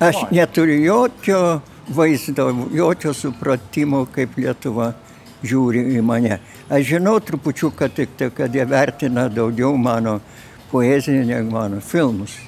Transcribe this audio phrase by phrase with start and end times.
[0.00, 4.92] Aš neturiu jokio vaizdo, jokio supratimo, kaip Lietuva
[5.44, 6.38] žiūri į mane.
[6.72, 10.20] Aš žinau trupučiuką tik tai, kad jie vertina daugiau mano
[10.70, 12.38] poeziją negu mano filmus.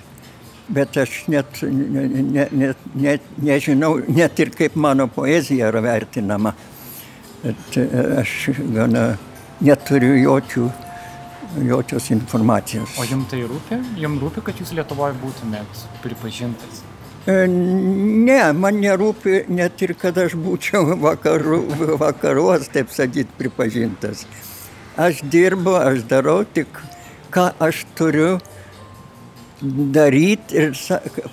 [0.73, 6.55] Bet aš net, ne, ne, ne, ne, nežinau net ir kaip mano poezija yra vertinama.
[7.43, 7.85] Bet e,
[8.23, 8.37] aš
[8.73, 9.03] gana
[9.61, 10.71] neturiu jokių,
[11.69, 12.97] jokios informacijos.
[12.97, 13.83] O jums tai rūpi?
[14.01, 16.81] Jums rūpi, kad jūs Lietuvoje būtumėt pripažintas?
[17.23, 21.61] E, ne, man nerūpi net ir kad aš būčiau vakaru,
[22.01, 24.25] vakaruos, taip sakyt, pripažintas.
[24.99, 26.81] Aš dirbu, aš darau tik,
[27.33, 28.41] ką aš turiu
[29.63, 30.75] daryti ir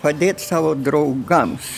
[0.03, 1.71] padėti savo draugams.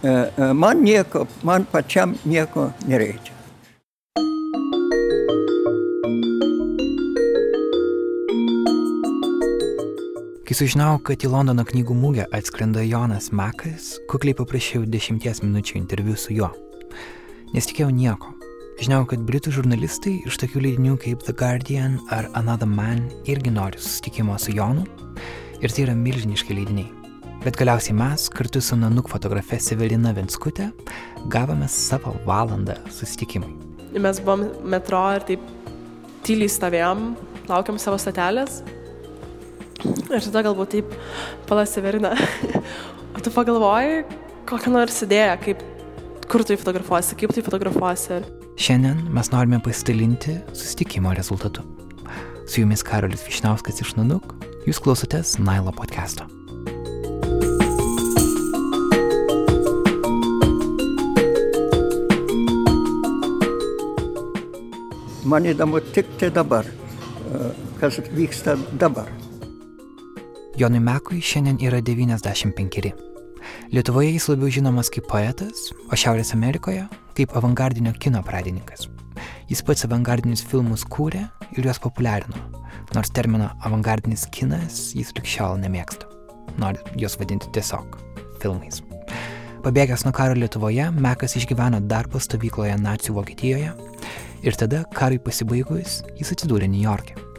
[0.00, 3.39] E, e, man nieko, man pačiam nieko nereikia.
[10.50, 16.16] Kai sužinojau, kad į Londono knygų mugę atskrenda Jonas Mekas, kukliai paprašiau dešimties minučių interviu
[16.18, 16.48] su juo.
[17.52, 18.32] Nesitikėjau nieko.
[18.82, 23.78] Žinau, kad britų žurnalistai iš tokių leidinių kaip The Guardian ar Another Man irgi nori
[23.78, 24.88] susitikimo su Jonu.
[25.62, 26.90] Ir tai yra milžiniški leidiniai.
[27.46, 30.72] Bet galiausiai mes, kartu su Nanuk fotografe Severina Venskutė,
[31.30, 33.54] gavome savo valandą susitikimui.
[34.02, 35.46] Mes buvom metro ir taip
[36.26, 37.08] tyliai stovėjom,
[37.46, 38.64] laukiam savo statelės
[39.84, 40.94] Ir tada galbūt taip
[41.48, 42.12] palasiverina.
[43.16, 44.02] o tu pagalvoji,
[44.50, 45.62] kokią nors idėją, kaip,
[46.30, 48.20] kur tu fotografuosi, kaip tu fotografuosi.
[48.60, 51.64] Šiandien mes norime pasidalinti susitikimo rezultatu.
[52.50, 54.34] Su jumis Karolis Višnauskas iš Nanuk,
[54.66, 56.26] jūs klausotės Nailo podcast'o.
[65.30, 66.66] Man įdomu tik tai dabar,
[67.78, 69.06] kas vyksta dabar.
[70.60, 72.90] Jonui Mekui šiandien yra 95.
[73.72, 76.82] Lietuvoje jis labiau žinomas kaip poetas, o Šiaurės Amerikoje
[77.16, 78.84] kaip avangardinio kino pradininkas.
[79.48, 81.22] Jis pats avangardinius filmus kūrė
[81.56, 82.42] ir juos populiarino,
[82.92, 86.10] nors termino avangardinis kinas jis likščiol nemėgsta.
[86.60, 87.96] Nori juos vadinti tiesiog
[88.44, 88.82] filmais.
[89.64, 93.72] Pabėgęs nuo karo Lietuvoje, Mekas išgyveno darbo stovykloje nacijų Vokietijoje
[94.44, 97.29] ir tada, karui pasibaigus, jis atsidūrė New York'e.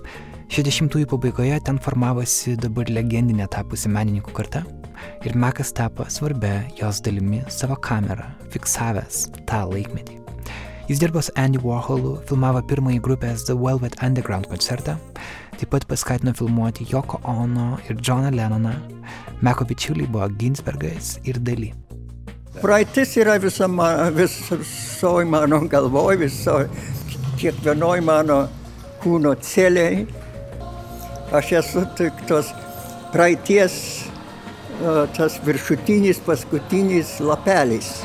[0.52, 4.66] 60-ųjų pabaigoje ten formavosi dabar legendinė tapusi menininkų karta
[5.24, 10.18] ir Mekas tapo svarbia jos dalimi savo kamerą, fiksavęs tą laikmetį.
[10.90, 14.98] Jis dirbo su Andy Warholu, filmavo pirmąjį grupės The Velvet Underground koncertą,
[15.56, 18.74] taip pat paskatino filmuoti Joko Ono ir Johną Lennoną.
[19.40, 21.72] Meko bičiuliai buvo Ginsbergas ir Daly.
[22.60, 26.68] Praeitis yra visa man, visoji mano galvoj, visoji,
[27.40, 28.50] kiekvienoj mano
[29.00, 30.04] kūno celiai
[31.32, 32.50] Aš esu tik tos
[33.14, 33.76] praeities,
[35.16, 38.02] tas viršutinis, paskutinis lapelis.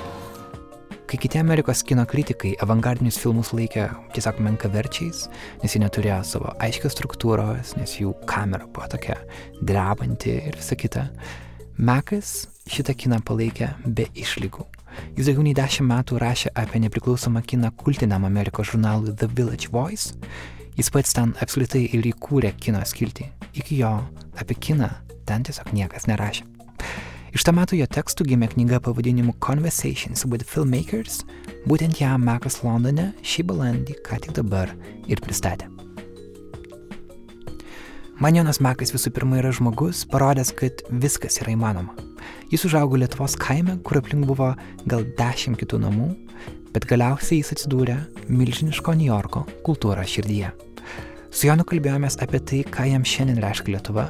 [1.10, 5.24] Kai kiti Amerikos kino kritikai avangardinius filmus laikė tiesiog menkaverčiais,
[5.58, 9.18] nes jie neturėjo savo aiškios struktūros, nes jų kamera buvo tokia
[9.58, 11.08] drebanti ir visa kita,
[11.76, 14.62] Mekas šitą kiną palaikė be išlygų.
[15.18, 20.14] Jis daugiau nei dešimt metų rašė apie nepriklausomą kiną kultiniam Amerikos žurnalui The Village Voice
[20.76, 23.30] Jis pats ten apskritai ir įkūrė kino skiltį.
[23.56, 23.92] Iki jo
[24.36, 24.90] apie kiną
[25.24, 26.44] ten tiesiog niekas nerašė.
[27.32, 31.22] Iš to metų jo tekstų gimė knyga pavadinimu Conversations with Filmmakers,
[31.64, 34.74] būtent ją Mekas Londone šį balandį ką tik dabar
[35.08, 35.70] ir pristatė.
[38.20, 41.96] Man Jonas Mekas visų pirma yra žmogus, parodęs, kad viskas yra įmanoma.
[42.52, 44.52] Jis užaugo Lietuvos kaime, kur aplink buvo
[44.84, 46.12] gal dešimt kitų namų,
[46.76, 47.96] bet galiausiai jis atsidūrė
[48.28, 50.50] milžiniško New Yorko kultūros širdyje.
[51.32, 54.04] Su Jonu kalbėjomės apie tai, ką jam šiandien reiškia Lietuva,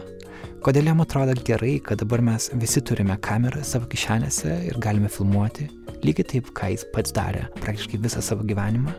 [0.67, 5.69] kodėl jam atrodo gerai, kad dabar mes visi turime kamerą savo kišenėse ir galime filmuoti,
[6.03, 8.95] lygiai taip, ką jis pats darė praktiškai visą savo gyvenimą.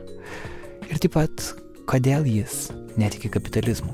[0.88, 1.50] Ir taip pat,
[1.92, 3.92] kodėl jis netiki kapitalizmu.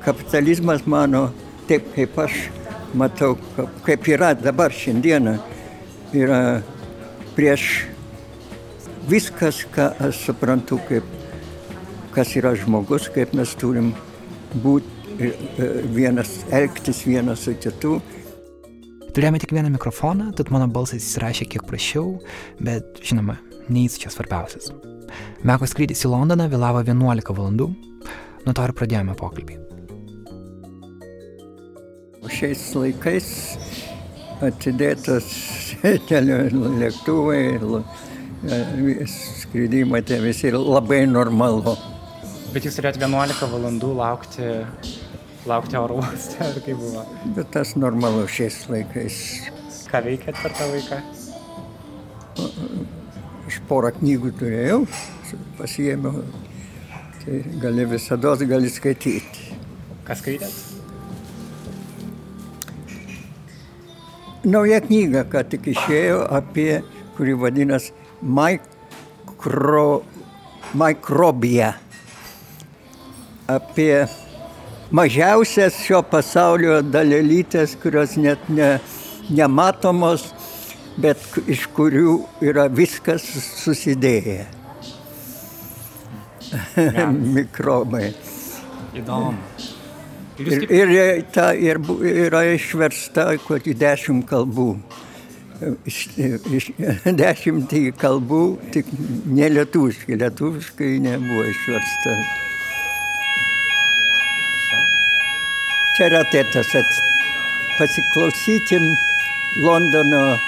[0.00, 1.26] Kapitalizmas mano,
[1.68, 2.46] taip kaip aš
[2.96, 3.34] matau,
[3.84, 5.36] kaip yra dabar šiandieną,
[6.16, 6.42] yra
[7.36, 7.70] prieš
[9.10, 11.06] viskas, ką aš suprantu kaip
[12.14, 13.92] kas yra žmogus, kaip mes turim
[14.62, 17.98] būti e, e, vienas, elgtis vienas su kitu.
[19.10, 22.18] Turėjome tik vieną mikrofoną, tad mano balsas įsirašė kiek prašiau,
[22.62, 24.70] bet žinoma, ne jis čia svarbiausias.
[25.46, 27.70] Meko skrydis į Londoną vėlavo 11 valandų,
[28.46, 29.58] nuo to ir pradėjome pokalbį.
[32.30, 33.26] Šiais laikais
[34.46, 35.32] atidėtas
[36.82, 37.82] lėktuvai, e,
[38.42, 41.76] skridimai, tai visi labai normalu.
[42.54, 44.46] Bet jūs turėjot 11 valandų laukti,
[45.46, 47.04] laukti oro uoste, ar kaip buvo?
[47.36, 49.20] Bet tas normalu šiais laikais.
[49.90, 51.02] Ką veikėt per tą laiką?
[53.50, 54.80] Aš porą knygų turėjau,
[55.60, 56.24] pasiėmiau.
[57.20, 59.54] Tai gali visada gali skaityti.
[60.08, 60.54] Ką skaitėt?
[64.48, 66.80] Nauja knyga, ką tik išėjo apie,
[67.18, 70.02] kuri vadinasi mikro,
[70.74, 71.72] mikrobija.
[73.50, 74.06] Apie
[74.94, 78.76] mažiausias šio pasaulio dalelytės, kurios net ne,
[79.30, 80.28] nematomos,
[81.00, 81.18] bet
[81.50, 83.26] iš kurių yra viskas
[83.64, 84.46] susidėję.
[87.36, 88.10] Mikrobai.
[88.94, 89.34] Įdomu.
[90.40, 90.90] Ir Ir,
[91.34, 94.70] ta ir yra išversta kokį dešimt kalbų.
[95.60, 95.96] Iš,
[96.56, 96.70] iš
[97.20, 98.88] dešimtį kalbų, tik
[99.28, 102.14] nelietuviškai, lietuviškai nebuvo išversta.
[105.98, 106.72] Čia yra tėtas,
[107.76, 108.88] pasiklausykim
[109.60, 110.40] Londono uh,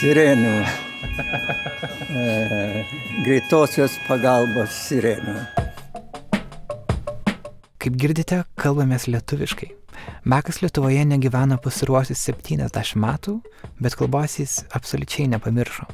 [0.00, 0.56] sirenų,
[2.18, 2.82] uh,
[3.22, 5.38] greitosios pagalbos sirenų.
[7.78, 9.77] Kaip girdite, kalbamės lietuviškai.
[10.24, 13.38] Mekas Lietuvoje negyvena pasiruošęs 70 metų,
[13.80, 15.86] bet kalbos jis absoliučiai nepamiršo.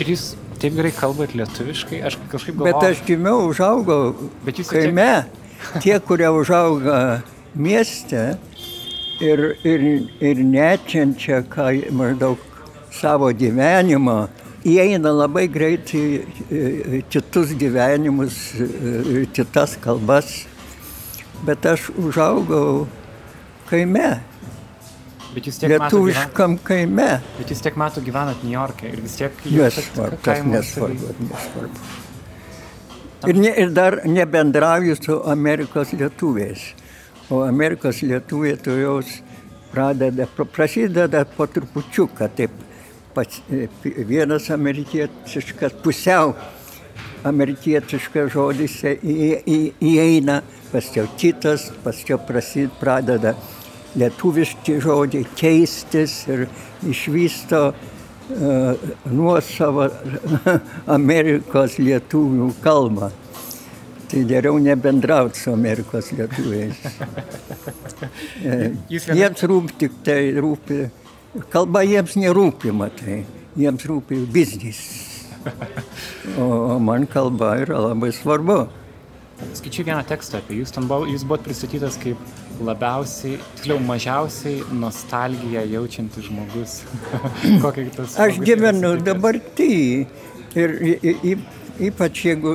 [0.00, 0.22] Ir jūs
[0.60, 2.90] taip gerai kalbat lietuviškai, aš kažkaip Bet galvoju.
[2.92, 5.26] aš gimiau, užaugau Bet jūs vis tiek- kaime.
[5.82, 7.22] Tie, kurie užauga
[7.54, 8.38] mieste
[9.20, 9.84] ir, ir,
[10.20, 12.38] ir nečiančia, ką maždaug
[12.92, 14.28] savo gyvenimo,
[14.64, 20.44] įeina labai greitai į kitus gyvenimus, į kitas kalbas.
[21.46, 22.86] Bet aš užaugau
[23.70, 24.20] kaime,
[25.36, 27.20] Bet jūs tiek lietuviškam kaime.
[27.38, 29.32] bet jūs tiek metų gyvenat New York'e ir vis tiek...
[29.44, 31.84] Nesvarbu, tas nesvarbu, nesvarbu.
[33.26, 36.62] Ir, ne, ir dar nebendrauju su Amerikos lietuviais.
[37.30, 39.06] O Amerikos lietuviai to jos
[39.72, 42.50] pradeda, pra- prasideda po trupučiuką, taip
[43.14, 43.66] pats, e,
[44.08, 46.34] vienas amerikietiškas, pusiau
[47.26, 50.40] amerikietiškas žodis į- į- įeina,
[50.72, 53.34] paskiau kitas, paskiau prasid, pradeda
[53.96, 56.46] lietuviški žodžiai keistis ir
[56.86, 59.88] išvysto uh, nuosavą
[60.98, 63.10] Amerikos lietuvių kalbą.
[64.06, 66.82] Tai geriau nebendrauti su Amerikos lietuviais.
[68.44, 70.76] E, Jiems rūpi tik tai rūpi,
[71.50, 73.22] kalba jiems nerūpi, matai,
[73.56, 74.82] jiems rūpi biznis.
[76.36, 78.58] O, o man kalba yra labai svarbu.
[79.36, 82.20] Skaičiu vieną tekstą apie jūs, ten buvo, jūs buvot pristatytas kaip
[82.64, 86.78] labiausiai, tiksliau mažiausiai nostalgiją jaučiantis žmogus.
[87.64, 88.16] Kokia tas...
[88.26, 89.72] Aš gyvenu dabartį
[90.56, 90.74] ir
[91.04, 91.36] y-
[91.90, 92.54] ypač jeigu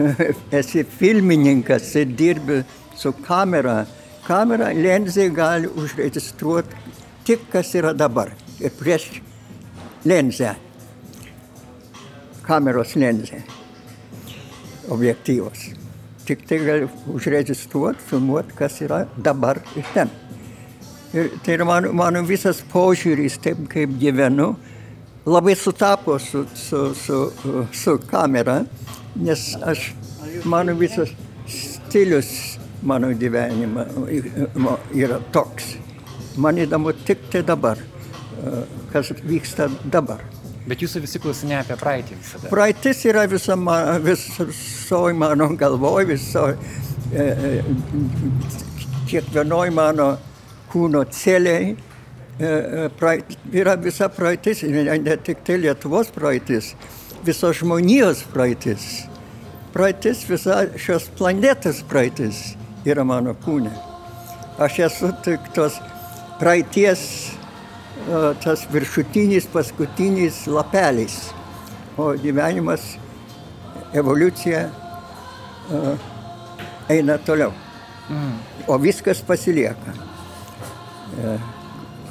[0.60, 2.60] esi filmininkas ir dirbi
[2.96, 3.82] su kamera,
[4.26, 6.94] kamera lenzė gali užregistruoti
[7.26, 8.30] tik kas yra dabar.
[8.60, 9.08] Ir prieš
[10.06, 10.54] lenzę,
[12.46, 13.42] kameros lenzę,
[14.88, 15.79] objektyvas.
[16.30, 20.10] Tik tai gali užregistruoti, filmuoti, kas yra dabar ir ten.
[21.10, 24.52] Ir tai yra mano, mano visas požiūris, taip kaip gyvenu,
[25.26, 27.18] labai sutapo su, su, su,
[27.74, 28.60] su kamera,
[29.18, 29.88] nes aš,
[30.46, 31.10] mano visas
[31.50, 32.30] stilius
[32.86, 35.74] mano gyvenimo yra toks.
[36.38, 37.82] Man įdomu tik tai dabar,
[38.92, 40.22] kas vyksta dabar.
[40.68, 42.50] Bet jūsų visi klausinėja apie praeitį visada.
[42.52, 46.56] Praeitis yra visa ma, visoji mano galvoj, visoji,
[47.16, 47.62] e,
[49.08, 50.10] kiekvienoj mano
[50.72, 51.72] kūno celiai.
[52.40, 56.74] E, e, praeit, yra visa praeitis, ne, tik tai Lietuvos praeitis,
[57.24, 59.06] visos žmonijos praeitis.
[59.74, 62.54] Praeitis, visa šios planetos praeitis
[62.88, 63.72] yra mano kūne.
[64.60, 65.80] Aš esu tik tos
[66.40, 67.02] praeities
[67.32, 67.39] e,
[68.44, 71.30] tas viršutinis, paskutinis lapelis.
[71.96, 72.96] O gyvenimas,
[73.92, 74.60] evoliucija
[75.70, 75.80] e,
[76.94, 77.52] eina toliau.
[78.66, 79.94] O viskas pasilieka.
[81.18, 81.38] E,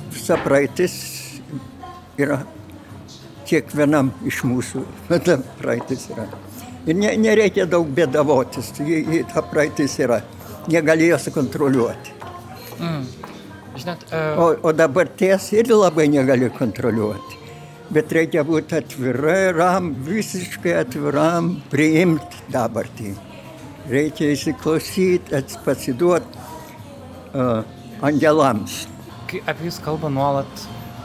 [0.10, 0.94] Visa praeitis
[2.18, 2.40] yra
[3.50, 4.84] kiekvienam iš mūsų.
[5.26, 6.28] Ta praeitis yra.
[6.90, 8.72] Ir ne, nereikia daug bėdavotis,
[9.34, 10.22] ta praeitis yra.
[10.72, 12.16] Negali jos kontroliuoti.
[13.78, 17.38] Žinot, e, O, o dabarties ir labai negali kontroliuoti.
[17.90, 23.16] Bet reikia būti atvirai, ram, visiškai atviram, priimti dabartį.
[23.90, 25.34] Reikia įsiklausyti,
[25.66, 26.44] pasiduoti
[27.34, 27.64] uh,
[28.06, 28.84] angelams.
[29.30, 30.62] kai apie jūs kalba nuolat,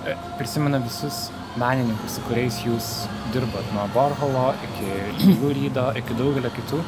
[0.08, 1.30] e, prisimena visus
[1.60, 2.86] menininkus, su kuriais jūs
[3.34, 6.80] dirbat, nuo Borholo iki Lydo, iki daugelio kitų,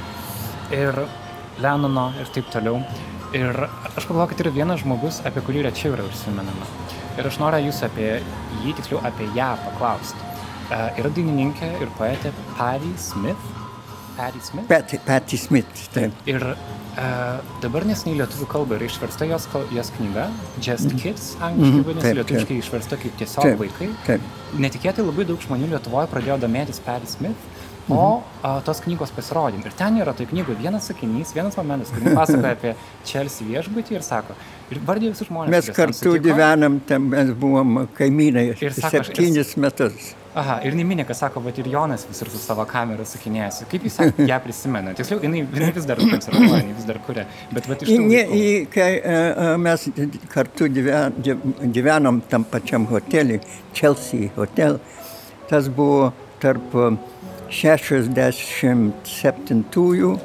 [0.76, 1.02] ir
[1.60, 2.80] Lenono ir taip toliau.
[3.36, 6.68] Ir aš pagalvoju, kad yra vienas žmogus, apie kurį rečiau yra užsimenama.
[7.18, 8.08] Ir aš noriu jūsų apie
[8.62, 10.22] jį, tiksliau apie ją paklausti.
[10.66, 13.52] Uh, yra dainininkė ir poetė Patty Smith.
[14.16, 14.66] Patty Smith.
[14.70, 16.14] Patti, Patti Smith, taip.
[16.26, 19.44] Ir uh, dabar nesiniai lietuvių kalba yra išversta jos,
[19.76, 20.30] jos knyga
[20.64, 23.90] Just Kids, angliškai Mhm, vadinasi, taip, lietuviškai išversta kaip tiesiog Taip, vaikai.
[24.06, 24.24] taip.
[24.64, 28.22] Netikėtai labai daug žmonių Lietuvoje pradėjo domėtis Patty Smith, o Mhm.
[28.42, 29.60] a, tos knygos pasirodym.
[29.64, 32.74] Ir ten yra toj knygoje vienas sakinys, vienas momentas, kur jis pasakoja apie
[33.04, 34.34] Chelsea viešbutį ir sako,
[34.70, 35.50] ir vardė visus žmonės.
[35.50, 36.24] Mes ten kartu sutiko.
[36.26, 40.14] gyvenam, ten mes buvom kaimynai Ir sako, aš- septynis metus.
[40.36, 43.64] Aha, ir neminė, kas sako, bet ir Jonas visur su savo kamera sakinėjasi.
[43.70, 44.92] Kaip jūs sak- ją prisimena?
[44.94, 47.24] Tiksliau, jinai, jinai vis dar koncertuoja, jinai vis dar kuria.
[47.52, 49.88] Bet vat iš į, kai e, mes
[50.28, 53.40] kartu gyven, gy- gyvenom tam pačiam hotelį,
[53.72, 54.78] Chelsea hotel,
[55.48, 56.98] tas buvo tarp e,
[57.50, 60.18] 67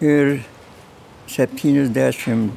[0.00, 0.40] ir
[1.26, 2.50] 74,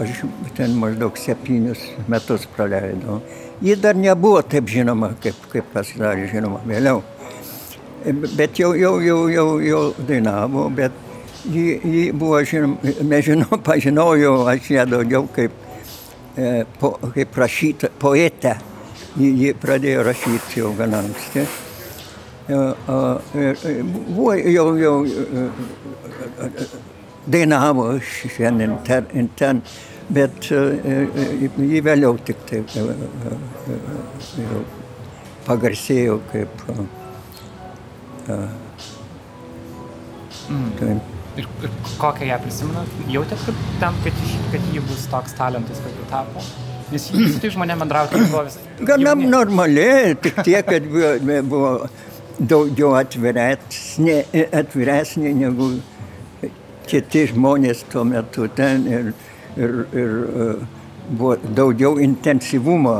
[0.00, 0.08] aš
[0.56, 1.78] ten maždaug septynius
[2.08, 3.20] metus praleidau.
[3.62, 7.02] Ji dar nebuvo taip žinoma, kaip, kaip pasidarė žinoma vėliau.
[8.36, 10.92] Bet jau, jau, jau, jau, jau dainavo, bet
[11.44, 15.52] ji, ji buvo, žinom, nežinau, pažinojau aš ją daugiau kaip,
[16.36, 18.56] e, po, kaip rašyta, poetę.
[19.18, 21.67] Ji, ji pradėjo rašyti jau gana anksti.
[22.48, 24.96] Buvo jau, jau
[27.28, 29.60] dainavo šiandien ten, ten,
[30.08, 32.86] bet ji vėliau tik taip jau
[35.48, 36.64] pagarsėjo kaip
[38.28, 38.40] e,
[40.80, 41.14] taip.
[41.38, 42.96] Ir, ir kokią ją prisimenat?
[43.12, 46.42] Jautėt, kad, ten, kad, kad ji bus toks talentas, kokiu tapo?
[46.88, 48.56] Nes jis tai žmonėm bendrauti buvo vis.
[48.88, 51.72] Gana normaliai, tik tiek, kad buvo, buvo
[52.38, 54.18] daugiau atviresnė,
[54.54, 55.70] atviresnė negu
[56.88, 59.10] kiti žmonės tuo metu ten ir,
[59.56, 60.14] ir, ir
[60.44, 60.48] e,
[61.08, 62.94] buvo daugiau intensyvumo,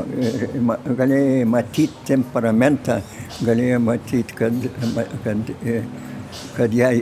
[0.64, 3.00] ma- galėjai matyti temperamentą,
[3.44, 4.68] galėjai matyti, kad,
[5.24, 5.80] kad, e,
[6.56, 6.94] kad jai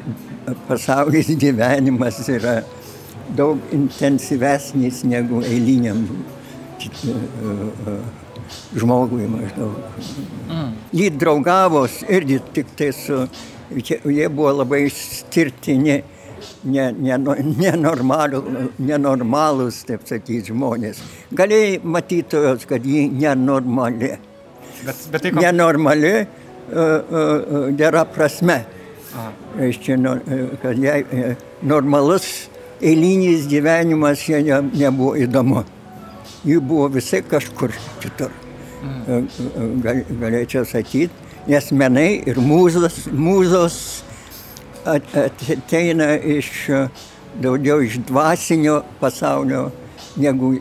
[0.69, 2.61] pasaulis gyvenimas yra
[3.37, 7.97] daug intensyvesnis negu eiliniam e, e,
[8.77, 9.77] žmogui maždaug.
[10.97, 13.25] Jį draugavos irgi tik tai su,
[13.71, 16.03] jie buvo labai skirtini,
[16.65, 17.19] ne- ne-
[17.65, 21.03] nenormalų- nenormalūs, taip sakyti, žmonės.
[21.35, 24.17] Galėjai matyti jos, kad ji nenormali.
[24.85, 25.41] Bet, bet tai, ko...
[25.41, 26.27] Nenormali e,
[26.77, 28.65] e, gera prasme.
[29.57, 29.97] Reiškia,
[30.61, 31.01] kad jai
[31.65, 32.51] normalus
[32.85, 35.63] eilinis gyvenimas jai ne, nebuvo įdomu.
[36.47, 38.31] Ji buvo visai kažkur kitur.
[38.31, 41.11] E, e, Gal, galėčiau sakyti,
[41.49, 43.79] nes menai ir mūzos, mūzos
[44.87, 46.85] at- ateina iš e,
[47.43, 49.71] daugiau iš dvasinio pasaulio
[50.17, 50.55] negu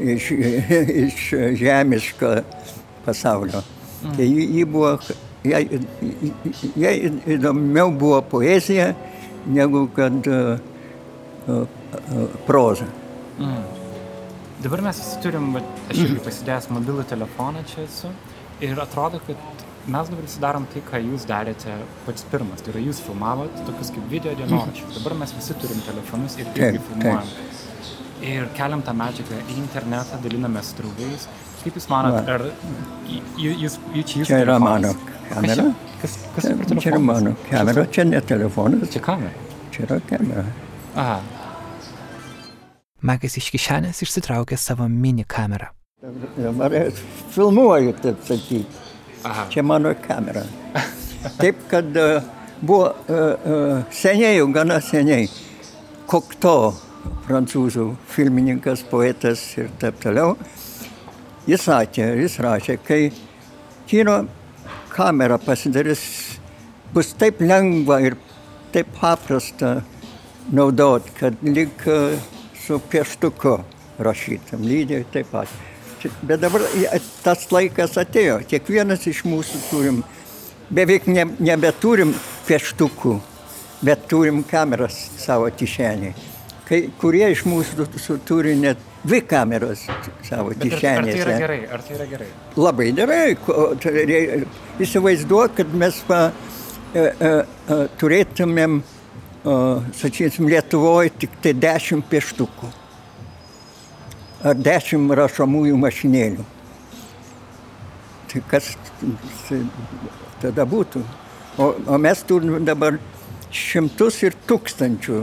[0.00, 0.30] iš,
[1.06, 1.22] iš
[1.62, 2.34] žemiško
[3.06, 3.62] pasaulio.
[4.16, 4.98] Tai ji, ji buvo,
[5.46, 5.64] jai,
[6.76, 6.94] jai
[7.34, 8.92] įdomiau buvo poezija
[9.46, 10.58] negu kad uh,
[11.48, 11.66] uh,
[12.46, 12.86] proza.
[13.38, 13.77] Mm.
[14.62, 18.08] Dabar mes visi turim, vat, aš irgi pasidėjęs mobilų telefoną čia esu
[18.66, 19.38] ir atrodo, kad
[19.86, 22.64] mes dabar visi darom tai, ką jūs darėte pats pirmas.
[22.66, 24.98] Tai yra jūs filmavot tokius kaip video dienoraščius.
[24.98, 27.30] Dabar mes visi turim telefonus ir irgi filmuojam.
[28.28, 31.28] Ir keliam tą medžiagą į internetą, dalinamės draugais.
[31.62, 32.34] Kaip jūs manot, Va.
[32.34, 32.44] ar
[33.06, 34.90] j- j- jūs, jūs čia yra mano
[35.30, 35.68] kamera.
[36.02, 36.50] Kas, kas?
[36.82, 39.32] Čia yra mano kamera, čia ne telefonas, Čia kamera.
[39.70, 40.44] čia yra kamera.
[40.96, 41.20] Aha.
[42.98, 45.70] Mekas iš kišenės išsitraukė savo mini kamerą.
[46.38, 46.72] Dabar
[47.34, 48.66] filmuoju, taip sakyti.
[49.26, 49.46] Aha.
[49.50, 50.42] Čia mano kamera.
[51.38, 52.20] Taip, kad e,
[52.60, 53.58] buvo e, e,
[53.94, 55.26] seniai, jau gana seniai,
[56.08, 56.72] Kokto,
[57.26, 60.36] prancūzų filmininkas, poetas ir taip toliau,
[61.50, 63.00] jis sakė, jis rašė, kai
[63.90, 64.22] kino
[64.94, 66.02] kamera pasidarys,
[66.94, 68.16] bus taip lengva ir
[68.72, 69.80] taip paprasta
[70.54, 72.00] naudot, kad lyg e,
[72.68, 73.58] su pieštuku
[73.98, 75.48] rašytam, lygiai taip pat.
[76.22, 76.62] Bet dabar
[77.24, 80.02] tas laikas atėjo, kiekvienas iš mūsų turim,
[80.68, 82.12] beveik ne, nebeturim
[82.46, 83.14] pieštukų,
[83.88, 86.12] bet turim kameras savo kišenėje.
[86.68, 89.86] Kai kurie iš mūsų turi net dvi kameras
[90.28, 91.24] savo Bet ar, tai kišenėse.
[91.24, 91.58] yra gerai?
[91.72, 92.28] Ar tai yra gerai?
[92.60, 93.24] Labai gerai.
[93.80, 94.44] tai
[94.84, 96.20] Įsivaizduok, kad mes pa,
[96.92, 98.97] e, e, e, turėtumėm, e,
[99.44, 102.70] sakysim, Lietuvoje tik tai dešimt pieštukų
[104.48, 106.46] ar dešimt rašomųjų mašinėlių.
[108.28, 108.70] Tai kas
[109.48, 109.62] tai
[110.42, 111.02] tada būtų?
[111.58, 113.00] O, o mes turime dabar
[113.50, 115.22] šimtus ir tūkstančių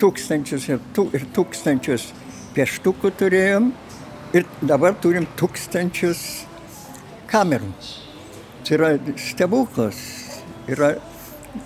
[0.00, 2.10] tūkstančius ir, tū, ir tūkstančius
[2.56, 3.70] pieštukų turėjom
[4.36, 6.22] ir dabar turim tūkstančius
[7.30, 7.70] kamerų.
[8.66, 10.00] Tai yra stebuklas,
[10.68, 10.96] yra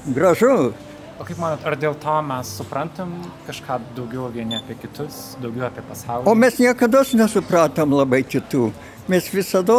[0.06, 0.72] gražu.
[1.20, 3.10] O kaip manot, ar dėl to mes suprantam
[3.44, 6.24] kažką daugiau vieni apie kitus, daugiau apie pasaulį?
[6.24, 8.70] O mes niekada nesupratom labai kitų.
[9.12, 9.76] Mes visada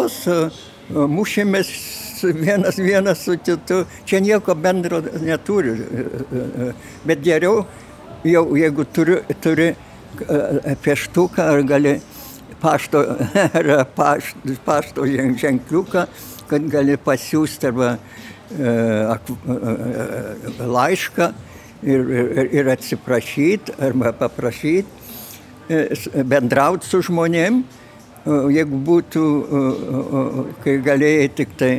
[0.93, 1.71] mušėmės
[2.45, 3.79] vienas vienas su kitu.
[4.05, 5.73] Čia nieko bendro neturi.
[7.09, 7.65] Bet geriau,
[8.21, 9.71] jau jeigu turi, turi
[10.85, 11.97] pieštuką ar gali
[12.61, 13.01] pašto,
[13.57, 16.05] ar pašto, pašto ženkliuką,
[16.53, 17.95] kad gali pasiūsti arba
[20.59, 21.27] laišką
[21.83, 25.01] ir, ir, ir atsiprašyti arba paprašyti
[26.27, 27.61] bendrauti su žmonėm,
[28.51, 29.23] jeigu būtų,
[30.63, 31.73] kai galėjai tik tai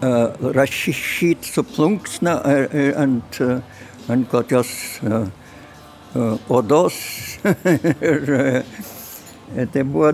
[0.00, 2.36] rašyti su plunksna
[3.00, 3.40] ant,
[4.08, 4.70] ant kokios
[6.48, 6.94] odos.
[9.48, 10.10] Ir tai buvo,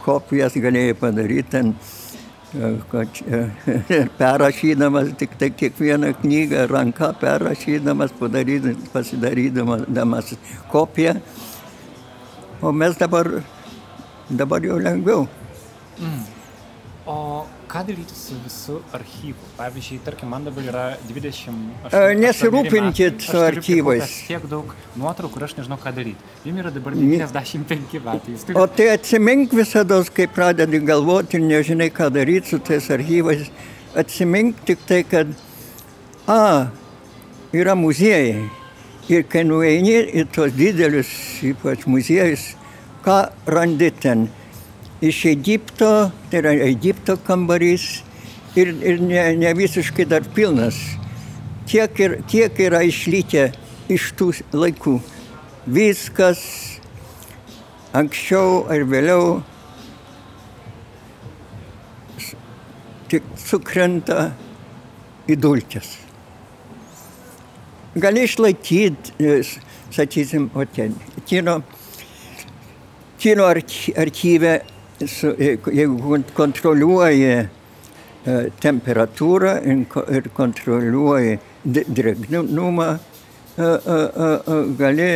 [0.00, 1.90] kopijas galėjai padaryti ant
[2.90, 3.08] kad
[4.18, 8.10] perrašydamas tik tai kiekvieną knygą ranka perrašydamas,
[8.92, 10.34] pasidarydamas
[10.72, 11.14] kopiją.
[12.62, 13.30] O mes dabar,
[14.30, 15.28] dabar jau lengviau.
[16.00, 16.39] Mm.
[17.10, 19.48] O ką daryti su visų archyvu?
[19.56, 21.56] Pavyzdžiui, tarkim, man dabar yra 20...
[21.88, 24.12] Aš, Nesirūpinkit su archyvais.
[24.28, 26.30] Tiek daug nuotraukų, kur aš nežinau, ką daryti.
[26.46, 28.36] Jums yra dabar 95 metai.
[28.36, 28.56] Turite...
[28.58, 33.48] O tai atsimink visada, kai pradedi galvoti ir nežinai, ką daryti su tais archyvais.
[33.98, 35.34] Atsimink tik tai, kad,
[36.30, 36.40] a,
[37.56, 38.50] yra muziejai.
[39.10, 41.10] Ir kai nueini į tos didelius,
[41.42, 42.52] ypač muziejus,
[43.02, 44.28] ką randi ten?
[45.00, 48.02] Iš Egipto, tai yra Egipto kambarys
[48.56, 50.76] ir, ir ne, ne visiškai dar pilnas.
[51.70, 53.50] Tiek, ir, tiek yra išlikę
[53.90, 54.98] iš tų laikų.
[55.70, 56.42] Viskas
[57.96, 59.40] anksčiau ar vėliau
[63.10, 64.30] tik sukrenta
[65.30, 65.96] į dulkes.
[67.98, 69.30] Gali išlaikyti,
[69.90, 70.94] sakysim, o ten,
[71.26, 71.56] kino,
[73.18, 74.60] kino archyve
[75.06, 77.48] su, jeigu kontroliuoji
[78.60, 82.88] temperatūrą ir kontroliuoji drėgnumą,
[84.78, 85.08] gali,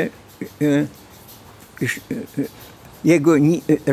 [3.05, 3.37] jeigu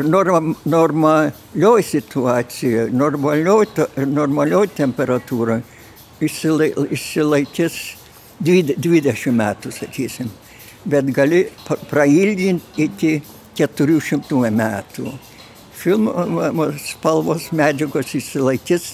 [0.08, 3.66] norm, normalioj situacijoje, normalioj,
[4.06, 5.60] normalioj temperatūroje
[6.22, 7.76] išsilaikys
[8.42, 10.30] 20 metų, sakysim,
[10.88, 11.44] bet gali
[11.90, 13.12] prailginti iki
[13.60, 15.12] 400 metų
[15.82, 18.84] filmo spalvos medžiagos išsilaikys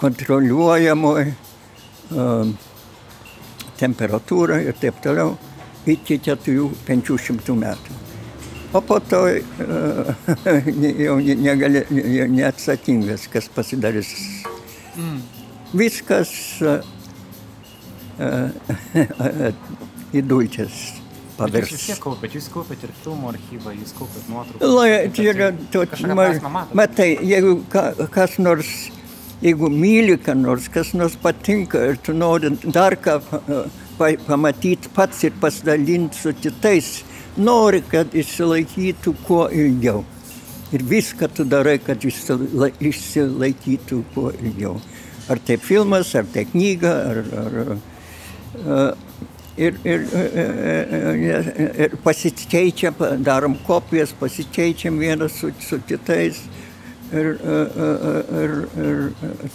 [0.00, 1.34] kontroliuojamoje
[2.14, 2.52] um,
[3.78, 5.34] temperatūroje ir taip toliau
[5.88, 7.96] iki 400-500 metų.
[8.76, 10.12] O po to uh,
[11.04, 11.84] jau negali,
[12.32, 14.14] neatsakingas, kas pasidarys.
[14.96, 15.20] Mm.
[15.76, 16.32] Viskas
[16.64, 16.80] uh,
[18.24, 19.52] uh,
[20.16, 20.80] į dulkės
[21.38, 21.72] pavirs.
[21.72, 24.62] Jūs vis kaupėt, jūs kaupėt ir filmų archyvą, jūs kaupėt nuotraukas.
[25.16, 25.84] Tai yra, to,
[26.18, 27.82] ma, matai, jeigu ka,
[28.14, 28.72] kas nors,
[29.44, 33.18] jeigu myli, ką nors, kas nors patinka ir tu nori dar ką
[33.98, 36.92] pa, pamatyti pats ir pasidalinti su kitais,
[37.38, 40.04] nori, kad išsilaikytų kuo ilgiau.
[40.74, 44.74] Ir viską tu darai, kad išsilaikytų kuo ilgiau.
[45.28, 47.78] Ar tai filmas, ar tai knyga, ar, ar
[49.58, 50.06] ir, ir,
[51.18, 51.52] ir,
[51.84, 52.94] ir pasikeičiam,
[53.24, 56.40] darom kopijas, pasikeičiam vienas su, su kitais.
[57.08, 57.38] Ir,
[58.36, 58.52] ir,
[58.84, 58.98] ir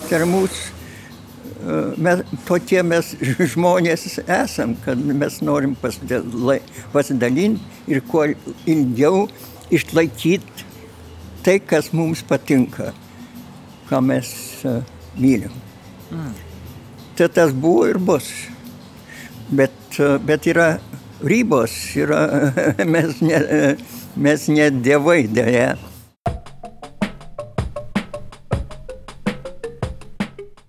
[0.09, 0.55] termus,
[1.97, 3.13] mes, tokie mes
[3.53, 7.61] žmonės esam, kad mes norim pasidalinti
[7.93, 8.25] ir kuo
[8.65, 9.27] ilgiau
[9.73, 10.65] išlaikyti
[11.43, 12.93] tai, kas mums patinka,
[13.89, 14.33] ką mes
[15.19, 15.53] mylim.
[16.09, 16.33] Mm.
[17.17, 18.31] Tai tas buvo ir bus.
[19.53, 19.82] Bet
[20.25, 20.77] bet yra
[21.23, 22.51] ribos, yra,
[22.93, 23.39] mes, ne,
[24.15, 25.73] mes ne dievai dėja.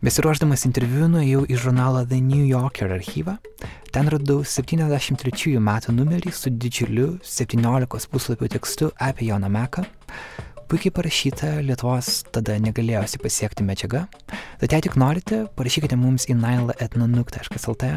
[0.05, 3.39] Besiruošdamas interviu nuėjau į žurnalą The New Yorker archyvą.
[3.95, 9.87] Ten radau 73 metų numerį su didžiuliu 17 puslapių tekstu apie Joną Meką,
[10.68, 14.05] puikiai parašyta Lietuvos tada negalėjusi pasiekti medžiaga.
[14.61, 17.90] Tad jei tik norite, parašykite mums į nailaetnonuk.lt,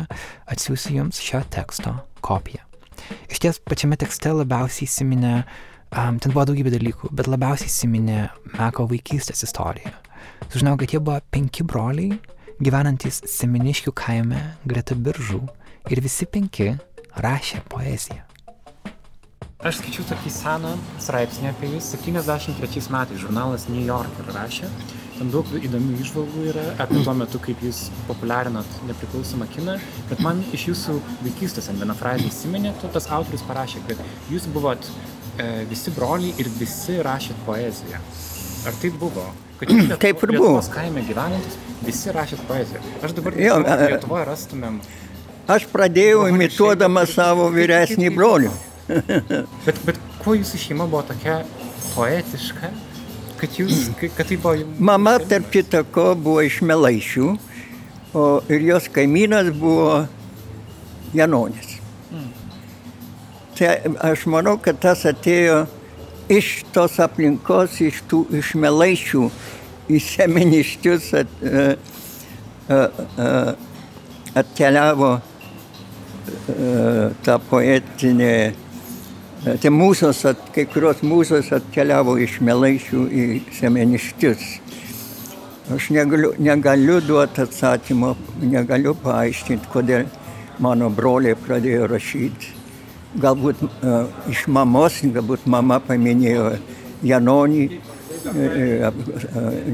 [0.54, 2.64] atsiųsiu jums šio teksto kopiją.
[3.32, 5.34] Iš ties pačiame tekste labiausiai įsiminė,
[5.94, 8.20] um, ten buvo daugybė dalykų, bet labiausiai įsiminė
[8.58, 9.96] Meko vaikystės istorija.
[10.52, 12.20] Sužinau, kad jie buvo penki broliai,
[12.60, 15.44] gyvenantis Semeniškių kaime greta biržų
[15.94, 16.74] ir visi penki
[17.24, 18.27] rašė poeziją.
[19.58, 24.68] Aš skaičiau tokį seną straipsnį apie jį, 73 metais žurnalas New Yorker rašė.
[25.16, 29.80] Ten daug įdomių išvalgų yra apie tuo metu, kaip jūs populiarinat nepriklausomą kiną.
[30.12, 34.46] Bet man iš jūsų vaikystės ant vieną frazę įsiminė, tu tas autorius parašė, kad jūs
[34.54, 34.92] buvot
[35.42, 38.06] e, visi broliai ir visi rašėt poeziją.
[38.70, 39.26] Ar taip buvo?
[39.58, 40.54] Kad jūs Lietuvo, Taip ir buvo.
[40.54, 42.86] Lietuvos kaime gyvenantis, visi rašėt poeziją.
[43.02, 44.80] Aš dabar Lietuvoje rastumėm.
[45.50, 48.54] Aš pradėjau imituodama savo vyresnį brolių.
[48.88, 51.42] Bet, bet kuo jūsų šeima buvo tokia
[51.92, 52.70] poetiška,
[53.40, 54.68] kad, jūs, kad, tai buvo.
[54.80, 57.32] Mama, tarp kitako, buvo iš Melaišių,
[58.18, 60.06] o ir jos kaimynas buvo
[61.18, 61.76] Janonis.
[63.58, 63.74] Tai
[64.06, 65.64] aš manau, kad tas atėjo
[66.30, 69.24] iš tos aplinkos, iš, tų, iš Melaišių
[69.88, 71.66] į Semeniškius at, a,
[72.70, 73.32] a, a,
[74.38, 75.24] atkeliavo a,
[77.26, 78.34] ta poetinė
[79.48, 84.42] Tai mūsos, at, kai kurios mūsos atkeliavo iš Melaišių į Semeniškius.
[85.76, 88.10] Aš negaliu, negaliu duoti atsakymo,
[88.42, 90.10] negaliu paaiškinti, kodėl
[90.64, 92.52] mano broliai pradėjo rašyti.
[93.24, 96.50] Galbūt uh, iš mamos, galbūt mama paminėjo
[97.08, 98.92] Janonį, uh,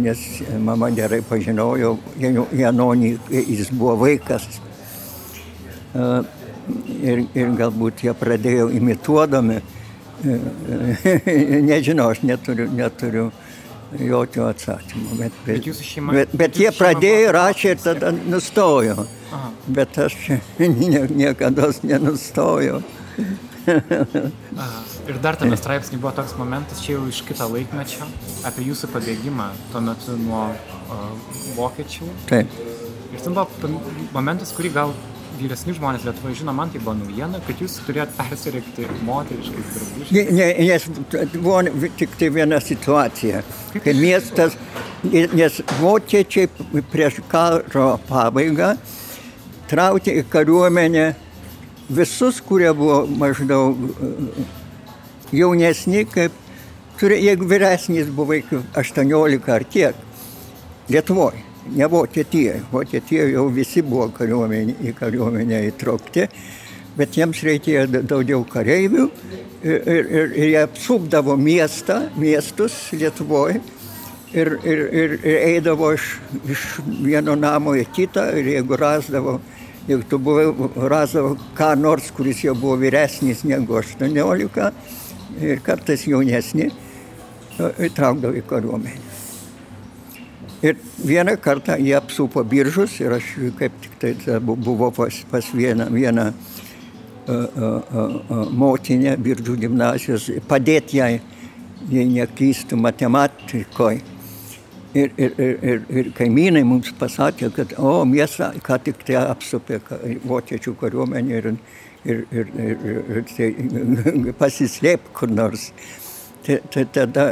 [0.05, 0.23] nes
[0.61, 4.45] mama gerai pažinojo Janonį, jis buvo vaikas.
[5.93, 6.21] Uh,
[7.01, 9.61] ir, ir galbūt jie pradėjo imituodami.
[11.69, 13.31] Nežinau, aš neturiu, neturiu
[13.99, 15.17] jokio atsakymo.
[15.19, 19.05] Bet, bet, Bet šeima- bet, bet jie pradėjo, rašė ir tada nustojo.
[19.33, 19.49] Aha.
[19.67, 20.15] Bet aš
[20.59, 22.81] nie, niekada nenustojau.
[23.63, 28.07] Ir dar tame straipsnė buvo toks momentas, čia jau iš kito laikmečio,
[28.47, 31.05] apie jūsų pabėgimą tuo metu nuo uh,
[31.57, 32.09] vokiečių.
[32.31, 32.51] Taip.
[33.13, 33.47] Ir ten buvo
[34.15, 34.93] momentas, kurį gal
[35.39, 40.11] vyresni žmonės Lietuvoje žino, man tai buvo naujiena, kad jūs turėjot persirengti moteriškais drabužiais.
[40.13, 40.87] Ne, ne, nes
[41.35, 41.61] buvo
[41.99, 43.43] tik tai viena situacija,
[43.83, 44.57] kai miestas,
[45.03, 46.49] nes vokiečiai
[46.91, 48.73] prieš karo pabaigą
[49.71, 51.07] traukė į kariuomenę
[51.89, 54.47] visus, kurie buvo maždaug e,
[55.33, 56.35] jaunesni, kaip,
[56.99, 60.09] turi, jeigu vyresnis buvo iki 18 ar kiek,
[60.91, 61.39] Lietuvoje,
[61.71, 62.61] ne Vokietijoje.
[62.71, 66.27] Vokietijoje jau visi buvo kariuomenė, į kariuomenę įtraukti,
[66.97, 69.07] bet jiems reikėjo da- daugiau kareivių
[69.63, 73.61] ir, ir, ir, ir jie apsupdavo miestą, miestus Lietuvoje
[74.33, 76.17] ir, ir, ir, ir eidavo iš,
[76.49, 76.67] iš
[77.05, 79.39] vieno namo į kitą ir jeigu rasdavo,
[79.87, 80.47] jeigu tu buvai,
[80.89, 84.71] rasdavo ką nors, kuris jau buvo vyresnis negu 18
[85.41, 86.69] ir kartais jaunesni,
[87.57, 89.12] įtraukdavo į kariuomenę.
[90.63, 93.25] Ir vieną kartą jie apsupo biržus ir aš
[93.59, 97.91] kaip tik tai ta bu- buvau pas, pas vieną, vieną uh, uh,
[98.31, 101.17] uh, motinę biržų gimnasijos, padėti jai,
[101.91, 103.99] jei neklystų matematikoje.
[104.93, 109.79] Ir, ir, ir, ir, ir kaimynai mums pasakė, kad, o, miestą ką tik tai apsupė
[110.29, 111.47] vokiečių kariuomenė ir,
[112.05, 113.49] ir, ir, ir, ir tai
[114.37, 115.71] pasislėp kur nors.
[116.43, 117.25] Tai, tai tada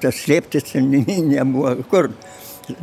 [0.00, 2.08] tas slėptis nebuvo kur.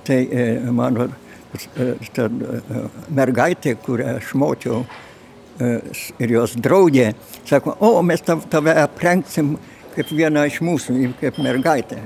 [0.05, 2.81] Tai e, mano e, ta e,
[3.17, 4.83] mergaitė, kurią aš močiau
[5.57, 7.07] s- ir jos draugė,
[7.49, 9.55] sako, o mes tav- tave aprengsim
[9.95, 11.97] kaip vieną iš mūsų, kaip mergaitę.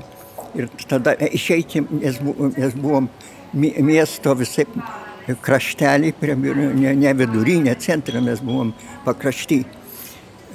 [0.55, 2.21] Ir tada išeitim, nes,
[2.55, 3.09] nes buvom
[3.53, 4.63] mi- miesto visai
[5.43, 8.71] kraštelį, prie, ne, ne vidury, ne centre, mes buvom
[9.03, 9.65] pakrašty.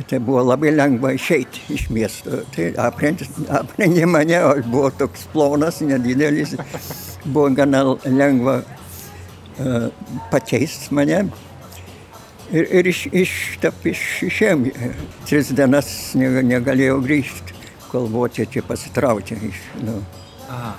[0.09, 2.41] Tai buvo labai lengva išeiti iš miesto.
[2.55, 6.55] Tai aprengė, mane, aš buvau toks plonas, nedidelis.
[7.25, 9.91] Buvo gana lengva uh,
[10.33, 11.25] pakeisti mane.
[12.51, 14.65] Ir, ir iš, iš, tap, iš, išėjom.
[15.29, 17.59] Tris dienas neg- negalėjau grįžti,
[17.91, 19.39] kol vokiečiai pasitraukė.
[19.85, 20.01] Nu.
[20.49, 20.73] Aha.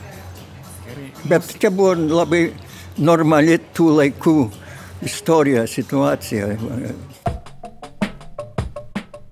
[1.30, 2.48] Bet čia buvo labai
[2.98, 4.36] normali tų laikų
[5.06, 6.56] istorija, situacija.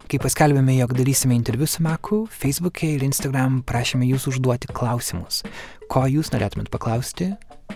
[0.09, 5.43] Kai paskelbėme, jog darysime interviu su Meku, Facebook'e ir Instagram prašėme jūsų užduoti klausimus.
[5.85, 7.27] Ko jūs norėtumėt paklausti?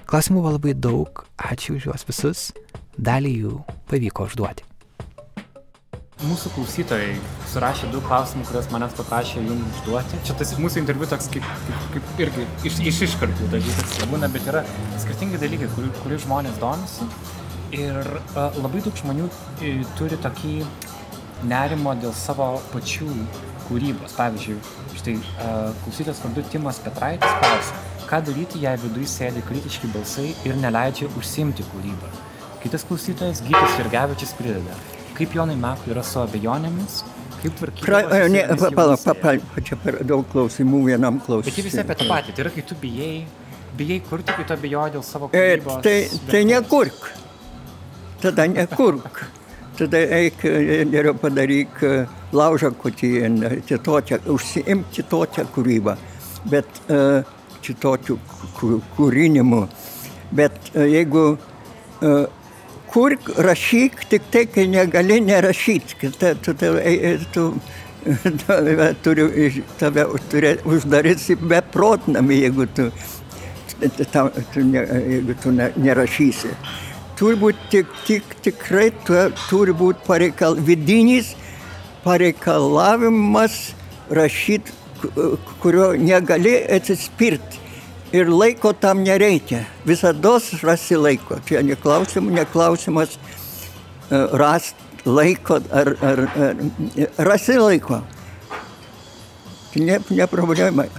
[0.09, 2.41] Klausimų buvo labai daug, ačiū už juos visus.
[2.97, 3.51] Dalį jų
[3.91, 4.65] pavyko užduoti.
[6.23, 7.11] Mūsų klausytojai
[7.51, 10.21] surašė daug klausimų, kuriuos manęs paprašė jums užduoti.
[10.25, 14.49] Čia tas mūsų interviu toks kaip, kaip, kaip irgi iš, iš iškartų dalykas nebūna, bet
[14.49, 14.65] yra
[15.05, 17.05] skirtingi dalykai, kurių, kurių žmonės domisi.
[17.77, 19.29] Ir uh, labai daug žmonių
[19.61, 20.57] e, turi tokį
[21.49, 23.07] nerimo dėl savo pačių
[23.67, 24.15] kūrybos.
[24.17, 24.57] Pavyzdžiui,
[24.99, 30.55] štai uh, klausytas vardu Timas Petraitis klausia, ką daryti, jei viduje sėdi kritiški balsai ir
[30.59, 32.11] neleidžia užsimti kūrybą.
[32.63, 34.75] Kitas klausytojas Gytis Irgevičius prideda.
[35.17, 37.01] kaip Jonai Mekui yra su abejonėmis,
[37.43, 37.85] kaip tvarkyti.
[38.73, 41.83] Palauk, palauk, čia per daug klausimų vienam Bet jie visi klausimui.
[41.83, 42.33] apie tą patį.
[42.33, 43.25] Tai yra, kai tu bijai,
[43.77, 45.83] bijai kurti, kai tu abejoji dėl savo E, kūrybos.
[45.85, 46.47] tai, tai vertės.
[46.49, 47.11] nekurk.
[48.23, 49.21] Tada nekurk.
[49.77, 51.93] Tada eik e, geriau padaryk e,
[52.35, 53.09] laužą kutį,
[53.69, 55.95] kitokią, užsiimk kitokią kūrybą,
[56.51, 56.69] bet
[57.63, 58.17] kitokių
[58.59, 59.63] kū- kūrinimu.
[60.33, 61.25] Bet e, jeigu
[62.01, 62.13] e,
[62.93, 67.17] kurk, rašyk, tik tai, kai negali nerašyti, kad ta- tu, tu, e, e,
[68.45, 72.89] tave turiu iš- tave turi uždaryti beprotnami, jeigu tu,
[74.11, 76.53] ta, tu ne, jeigu tu ne, nerašysi.
[77.23, 79.15] Turi būti tik, tik, tikrai tu,
[79.47, 81.29] turi būti pareikal, vidinis
[82.03, 83.53] pareikalavimas
[84.11, 84.73] rašyti,
[85.63, 87.61] kurio negali atsispirti.
[88.11, 89.61] Ir laiko tam nereikia.
[89.87, 90.35] Visada
[90.67, 91.39] rasi laiko.
[91.47, 98.03] Čia neklausim, neklausimas e, rast laiko ar, ar, ar rasi laiko.
[99.79, 100.91] Ne, ne problema.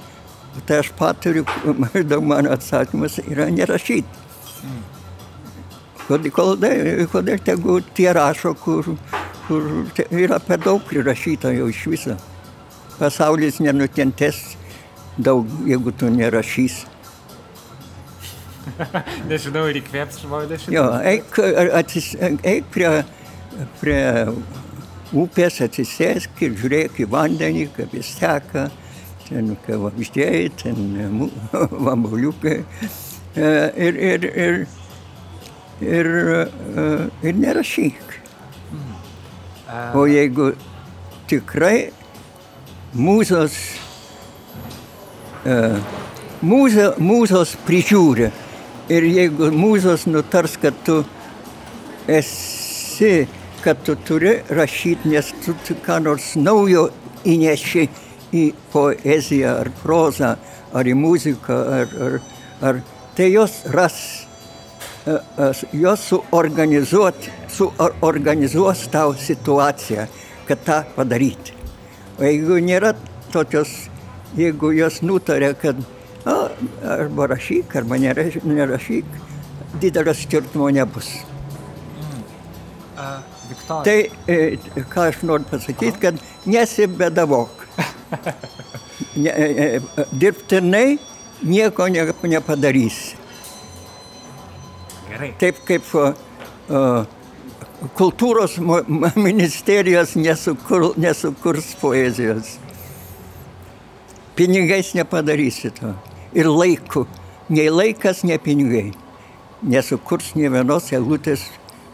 [0.65, 1.45] Tai aš paturiu,
[1.85, 4.24] maždaug mano atsakymas yra nerašyti.
[6.05, 8.91] Kodėl, kodėl, kodėl tegu tie rašo, kur,
[9.47, 9.69] kur
[10.13, 12.17] yra per daug prirašyta jau iš viso.
[12.99, 14.43] Pasaulis nenukentės
[15.17, 16.91] daug, jeigu tu nerašysi.
[19.31, 20.69] Nežinau, ir įkvėps žmonės.
[20.73, 21.39] Jo, eik,
[21.77, 22.91] atsis, eik prie,
[23.81, 24.01] prie
[25.15, 28.69] upės, atsisėsk ir žiūrėk į vandenį, kaip jis teka,
[29.27, 31.29] ten vabzdžiai, ten
[31.89, 32.61] vambaliukai.
[32.61, 34.67] E, Ir, ir, ir,
[35.81, 36.87] ir, e,
[37.23, 38.15] ir nerašyk.
[39.95, 40.53] O jeigu
[41.27, 41.91] tikrai
[42.95, 43.55] mūzos,
[45.47, 45.57] e,
[46.45, 48.31] mūzė, mūzos prižiūri
[48.93, 51.01] ir jeigu mūzos nutars, kad tu
[52.07, 53.27] esi,
[53.65, 56.91] kad tu turi rašyti, nes tu ką nors naujo
[57.25, 57.89] įneši
[58.35, 60.35] į poeziją ar prozą,
[60.75, 62.21] ar į muziką, ar, ar,
[62.61, 62.81] ar
[63.17, 64.24] tai jos ras,
[65.73, 70.07] jos suorganizuot, suorganizuos tau situaciją,
[70.49, 71.53] kad tą padaryti.
[72.19, 72.95] O jeigu nėra
[73.33, 73.71] tokios,
[74.39, 75.81] jeigu jos nutarė, kad
[76.25, 76.49] a,
[76.97, 79.21] arba rašyk, arba neraš- nerašyk,
[79.83, 81.11] didelio skirtumo nebus.
[82.95, 83.85] Uh, Viktorija.
[83.85, 87.51] Tai, e, ką aš noriu pasakyti, kad nesibedavok.
[89.15, 89.47] Ne, e,
[89.79, 90.99] e, dirbtinai
[91.43, 93.17] nieko ne, nepadarysi.
[95.09, 95.31] Gerai.
[95.41, 96.85] Taip kaip e,
[97.99, 98.57] kultūros
[99.29, 102.57] ministerijos nesukur, nesukurs poezijos.
[104.35, 105.95] Pinigais nepadarysi to.
[106.35, 107.07] Ir laiku.
[107.49, 108.89] Nei laikas, nei pinigai.
[109.63, 111.45] Nesukurs ne vienos eilutės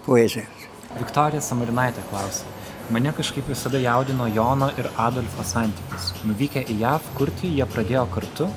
[0.06, 0.70] poezijos.
[0.96, 2.48] Viktorija Samarinaitė klausė.
[2.90, 6.08] Mane kažkaip visada jaudino Jono ir Adolfo santykius.
[6.26, 8.48] Nuvykę į JAV kurti, jie pradėjo kartu.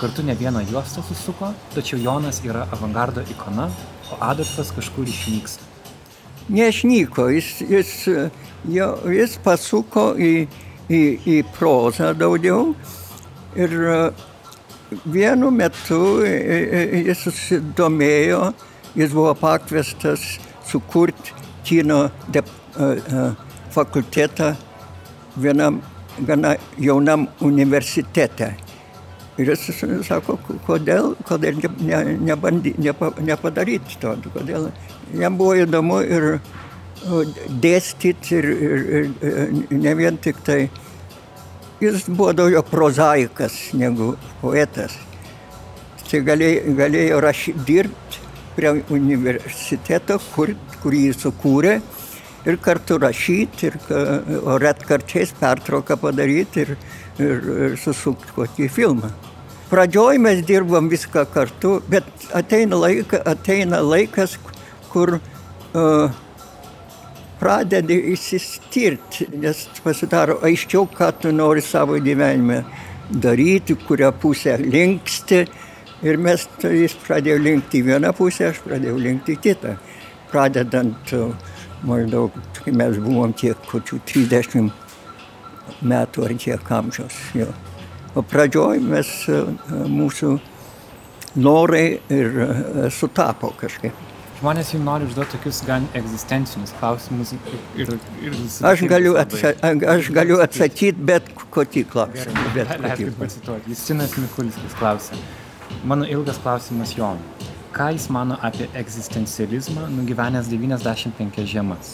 [0.00, 3.66] Kartu ne vieną juostą susuko, tačiau Jonas yra avangardo ikona,
[4.12, 5.66] o Adolfas kažkur išnyksta.
[6.48, 7.90] Neišnyko, jis, jis,
[8.72, 10.30] jo, jis pasuko į,
[10.88, 12.72] į, į prozą daugiau
[13.60, 13.98] ir e,
[15.04, 18.40] vienu metu e, e, jis susidomėjo,
[18.96, 20.24] jis buvo pakviestas
[20.70, 21.36] sukurti
[21.68, 22.40] kino de,
[23.76, 24.54] fakultetą
[25.36, 25.82] vienam
[26.24, 28.54] gana jaunam universitete.
[29.40, 34.68] Ir jis sako, kodėl, kodėl ne, ne, nebandy, nepa, nepadaryti to, kodėl
[35.16, 36.26] jam buvo įdomu ir
[37.62, 38.82] dėstyti ir, ir,
[39.24, 40.64] ir ne vien tik tai,
[41.80, 44.98] jis buvo daugiau prozaikas negu poetas.
[46.10, 48.26] Tai galėjo, galėjo rašy, dirbti
[48.56, 51.78] prie universiteto, kur, kurį jis sukūrė
[52.50, 53.76] ir kartu rašyti, ir,
[54.42, 56.76] o retkarčiais pertrauką padaryti ir,
[57.20, 59.12] ir, ir susukti kokį filmą.
[59.70, 64.34] Pradžioj mes dirbam viską kartu, bet ateina, laika, ateina laikas,
[64.90, 66.16] kur uh,
[67.38, 72.64] pradedi įsistirti, nes pasidaro aiškiau, ką tu nori savo gyvenime
[73.10, 75.44] daryti, kurią pusę linksti.
[76.02, 79.78] Ir mes, tai jis pradėjo linkti į vieną pusę, aš pradėjau linkti į kitą.
[80.34, 81.30] Pradedant uh,
[81.86, 84.70] maždaug, kai mes buvom tiek kokių 30
[85.86, 87.26] metų ar kiek amžiaus.
[87.38, 87.52] Jo.
[88.14, 89.50] O pradžioj mes, uh,
[89.86, 90.36] mūsų
[91.38, 94.06] norai ir uh, sutapo kažkaip.
[94.40, 97.90] Žmonės jums nori užduoti tokius gan egzistencinius klausimus ir...
[98.24, 99.52] ir Aš galiu, atsa
[99.94, 102.46] aš galiu atsakyti bet kokį klausimą.
[102.54, 103.10] Bet kokį.
[103.18, 103.74] Pacituoti.
[103.74, 105.20] Justinas Mikulskis klausė.
[105.84, 107.50] Mano ilgas klausimas Jonui.
[107.76, 111.92] Ką jis mano apie egzistencializmą, nugyvenęs 95 žiemas?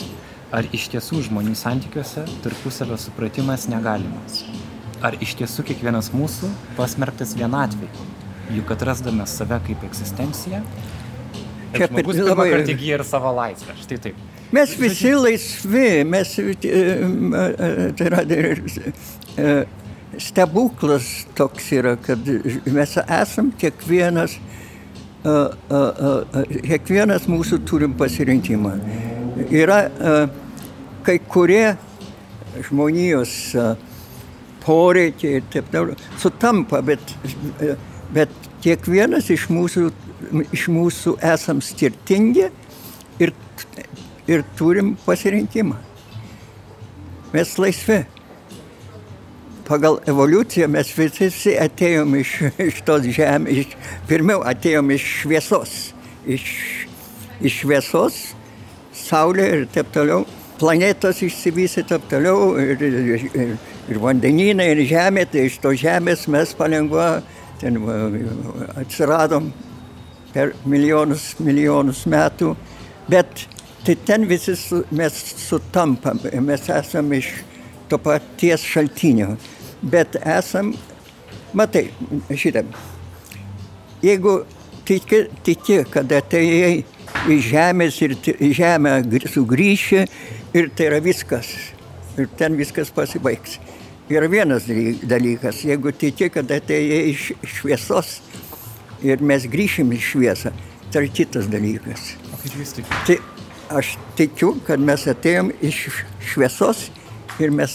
[0.54, 4.44] Ar iš tiesų žmonių santykiuose tarpusavio supratimas negalimas?
[5.04, 7.88] Ar iš tiesų kiekvienas mūsų pasmerktas vienatvei?
[8.56, 10.62] Juk atrasdame save kaip egzistenciją,
[11.76, 13.76] žmogus pirmą kartą įgyja ir savo laisvę.
[13.82, 14.22] Štai taip.
[14.54, 19.54] Mes visi laisvi, mes, e, e, tai yra e,
[20.22, 22.30] stebuklas toks yra, kad
[22.72, 28.76] mes esam kiekvienas, e, e, e, kiekvienas mūsų turim pasirinkimą.
[29.50, 30.14] Yra e,
[31.04, 31.74] kai kurie
[32.70, 33.66] žmonijos e,
[34.66, 37.14] poreikiai ir taip toliau sutampa, bet,
[38.14, 38.32] bet
[38.64, 39.88] kiekvienas iš mūsų,
[40.54, 42.48] iš mūsų esam skirtingi
[43.22, 43.32] ir,
[44.26, 45.78] ir turim pasirinkimą.
[47.34, 48.04] Mes laisvi.
[49.66, 52.36] Pagal evoliuciją mes visi atėjom iš,
[52.68, 53.72] iš tos žemės, iš,
[54.06, 55.72] pirmiau atėjom iš šviesos.
[56.26, 56.44] Iš,
[57.42, 58.20] iš šviesos,
[58.94, 60.22] saulė ir taip toliau.
[60.60, 63.58] Planetos išsivystė taip toliau ir, ir, ir,
[63.90, 67.20] ir vandenynai, ir žemė, tai iš to žemės mes palengva
[67.60, 67.78] ten
[68.76, 69.50] atsiradom
[70.34, 72.54] per milijonus, milijonus metų,
[73.08, 73.46] bet
[73.86, 75.14] tai ten visi su, mes
[75.46, 77.30] sutampam, mes esame iš
[77.88, 79.36] to paties šaltinio,
[79.80, 80.74] bet esam,
[81.56, 81.86] matai,
[82.34, 82.66] šitą,
[84.04, 84.40] jeigu
[84.86, 86.74] tiki, tiki kad atėjai
[87.32, 90.02] iš žemės ir į žemę gr- sugrįši
[90.56, 91.48] ir tai yra viskas,
[92.18, 93.56] ir ten viskas pasibaigs.
[94.10, 97.22] Yra vienas daly- dalykas, jeigu tiki, kad atėjai iš
[97.56, 98.20] šviesos
[99.02, 100.52] ir mes grįšim į šviesą,
[100.92, 102.12] tai yra kitas dalykas.
[102.30, 103.00] O kaip jūs tikite?
[103.08, 105.88] Tai aš tikiu, kad mes atėjom iš
[106.22, 106.84] šviesos
[107.42, 107.74] ir mes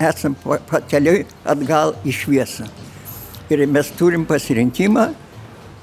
[0.00, 2.70] esam pa- pakeliui atgal į šviesą.
[3.52, 5.10] Ir mes turim pasirinkimą,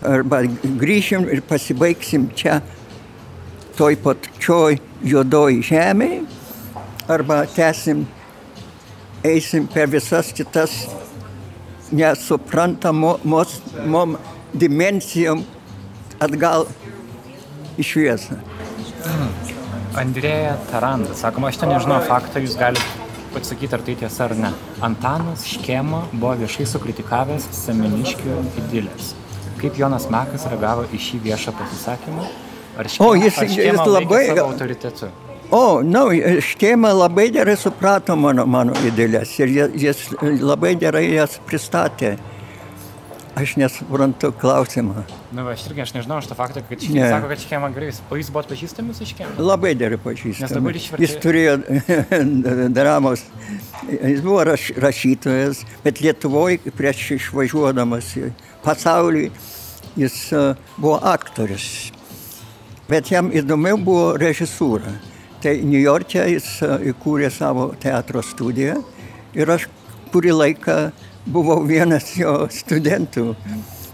[0.02, 0.42] arba
[0.82, 2.64] grįšim ir pasibaigsim čia,
[3.78, 6.24] toj pačioj juodoj žemėje,
[7.08, 8.08] arba tęsim,
[9.24, 10.88] eisim per visas kitas
[11.92, 14.18] nesuprantamos mom
[14.54, 15.44] dimensijom
[16.22, 16.66] atgal
[17.80, 18.38] į šviesą.
[20.00, 22.84] Andrėja Taranda, sakoma, aš ten nežinau faktą, jūs galite
[23.34, 24.52] pasakyti, ar tai tiesa ar ne.
[24.86, 29.14] Antanas Škėma buvo viešai sukritikavęs semeniškių idilės.
[29.60, 32.28] Kaip Jonas Mekas reagavo į šį viešą pasisakymą?
[32.80, 35.10] Ar Škėma, O, jis- ar jis Škėma laikė labai- autoritetu?
[35.52, 39.50] O, na, no, Štėma labai gerai suprato mano, mano idėlės ir
[39.82, 42.18] jis labai gerai jas pristatė.
[43.40, 45.06] Aš nesuprantu klausimą.
[45.32, 47.10] Na, va, aš irgi aš nežinau šitą faktą, kad Škėma Ne.
[47.14, 47.92] sako, kad Škėma gerai.
[48.12, 49.38] O jūs buvot pažįstami su Škėma?
[49.40, 50.54] Labai gerai Nes pažįstamas.
[50.58, 51.54] dabar išvertė- Jis turėjo
[52.78, 53.24] dramos,
[53.90, 58.32] jis buvo raš, rašytojas, bet Lietuvoje prieš išvažiuodamas į
[58.66, 59.30] pasaulį
[59.98, 60.44] jis e,
[60.78, 61.70] buvo aktorius.
[62.90, 64.98] Bet jam įdomiau buvo režisūra.
[65.40, 68.82] Tai New York'e jis e, įkūrė savo teatro studiją
[69.38, 69.70] ir aš
[70.12, 70.76] kurį laiką
[71.30, 73.30] buvau vienas jo studentų.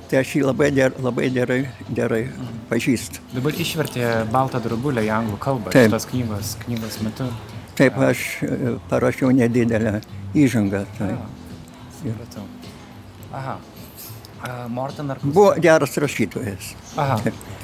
[0.09, 1.59] Tai aš jį labai, der, labai gerai,
[1.97, 2.23] gerai
[2.69, 3.21] pažįstu.
[3.33, 5.73] Dabar išvertė Baltą drobulę į anglų kalbą.
[5.73, 5.89] Taip.
[5.89, 7.29] Šitos knygos, knygos metu.
[7.77, 9.99] Taip, aš e, parašiau nedidelę
[10.37, 10.85] įžangą.
[10.97, 11.13] Tai.
[11.99, 12.45] Supratau.
[13.33, 13.57] Aha.
[14.45, 15.35] A, Morten Arkauskaitė.
[15.35, 16.73] Buvo geras rašytojas.
[17.01, 17.19] Aha.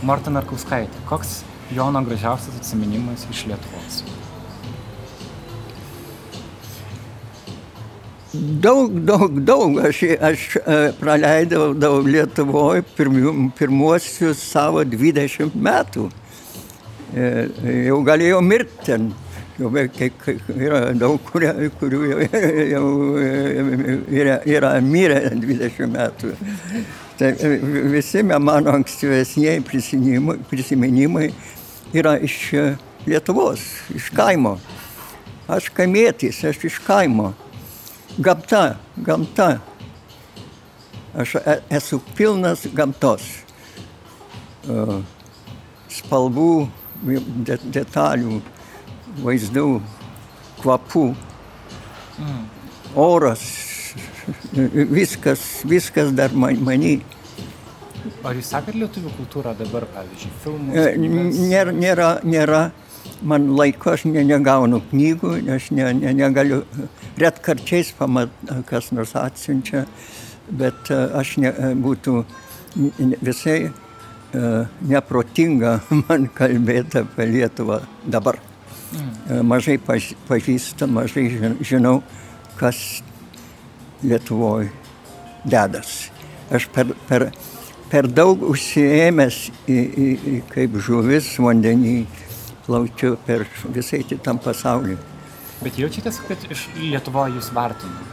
[0.05, 1.05] Morten Arkauskaitė.
[1.09, 1.39] Koks
[1.75, 4.03] Jono gražiausias atsiminimas iš Lietuvos?
[8.33, 9.79] Daug, daug, daug.
[9.87, 16.09] Aš, aš e, praleidau daug Lietuvoje pirmiu, pirmuosius savo 20 metų.
[17.15, 17.25] E,
[17.87, 19.09] jau galėjau mirti ten.
[19.59, 22.19] Jau, kai, yra daug, kurie, kurių jau,
[22.71, 22.85] jau
[24.09, 26.35] yra, yra mirę 20 metų.
[27.19, 27.55] Tai e,
[27.95, 31.33] visi mano ankstyvesniai prisiminimai, prisiminimai
[31.93, 32.75] yra iš e,
[33.05, 33.61] Lietuvos,
[33.95, 34.57] iš kaimo.
[35.47, 37.33] Aš kaimietis, aš iš kaimo.
[38.17, 39.59] Gamta, gamta.
[41.17, 43.25] Aš e- esu pilnas gamtos.
[44.67, 45.01] E,
[45.91, 46.69] Spalvų,
[47.43, 48.37] de, detalių,
[49.19, 49.81] vaizdų,
[50.61, 51.03] kvapų,
[52.95, 53.41] oras,
[54.53, 57.01] viskas, viskas dar man, manį.
[58.25, 60.75] Ar jūs sakot lietuvių kultūrą dabar, pavyzdžiui, filmus?
[60.75, 60.95] E?
[61.51, 62.61] Nėra, nėra, nėra
[63.25, 66.63] man laiko, aš ne, negaunu knygų, aš ne, ne, negaliu,
[67.21, 68.33] retkarčiais pamat,
[68.69, 69.85] kas nors atsiunčia,
[70.49, 72.15] bet e, aš ne, būtų
[73.05, 73.71] n- visai e,
[74.89, 75.75] neprotinga
[76.07, 78.39] man kalbėti apie Lietuvą dabar.
[79.29, 81.99] E, Mažai paž- pažįstu, mažai žin- žinau,
[82.59, 83.01] kas
[84.01, 84.71] Lietuvoje
[85.45, 86.09] dedas.
[86.51, 87.29] Aš per, per,
[87.91, 89.37] per daug užsiėmęs
[89.67, 91.95] į, į, į, kaip žuvis vandenį
[92.63, 93.43] plaučiu per
[93.75, 94.95] visai kitam pasauliu.
[95.61, 98.07] Bet jaučiatės, kad iš Lietuvoje jūs vertina?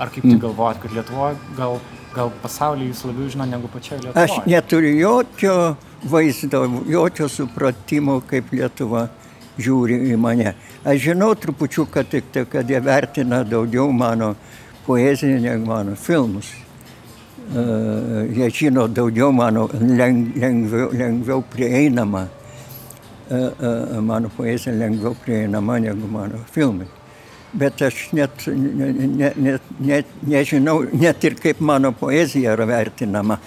[0.00, 1.78] Ar kaip tik galvojat, kad Lietuvoje gal,
[2.16, 4.24] gal pasaulyje jūs labiau žino negu pačioje Lietuvoje?
[4.26, 5.54] Aš neturiu jokio
[6.10, 9.06] vaizdo, jokio supratimo, kaip Lietuva
[9.60, 10.56] žiūri į mane.
[10.82, 14.34] Aš žinau trupučiuką tik tai, kad jie vertina daugiau mano
[14.86, 16.50] poeziją negu mano filmus.
[17.50, 22.28] Jie žino daugiau mano leng, lengviau, lengviau prieinama.
[24.00, 26.86] Mano poezija lengviau prieinama negu mano filmai.
[27.52, 33.38] Bet aš net, ne, ne, ne, ne, nežinau net ir kaip mano poezija yra vertinama.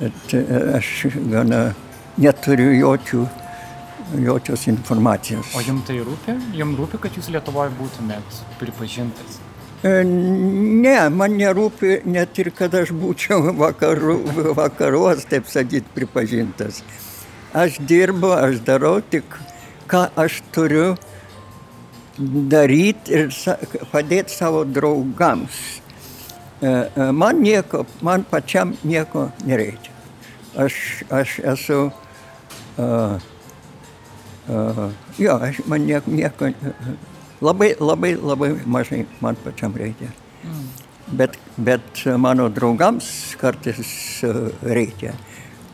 [0.00, 0.34] Bet
[0.74, 0.90] aš
[1.30, 1.68] gana
[2.18, 3.22] neturiu jokių
[4.26, 5.54] jokios informacijos.
[5.54, 6.34] O jums tai rūpi?
[6.58, 9.38] Jums rūpi, kad jūs Lietuvoje būtumėt pripažintas?
[9.82, 9.92] E,
[10.82, 14.18] Ne, man nerūpi net ir kad aš būčiau vakaru,
[14.58, 16.82] vakaruos, taip sakyti, pripažintas.
[17.54, 19.26] Aš dirbu, aš darau tik,
[19.90, 20.94] ką aš turiu
[22.52, 23.34] daryti ir
[23.92, 25.58] padėti savo draugams.
[26.62, 29.90] E, e, Man nieko, man pačiam nieko nereikia.
[30.62, 30.74] Aš,
[31.10, 33.20] aš esu uh,
[34.48, 36.48] Uh, jo, aš, man nieko, nieko
[37.42, 40.12] labai, labai, labai mažai man pačiam reikia.
[40.44, 40.68] Mm.
[41.18, 45.12] Bet, bet mano draugams kartais uh, reikia.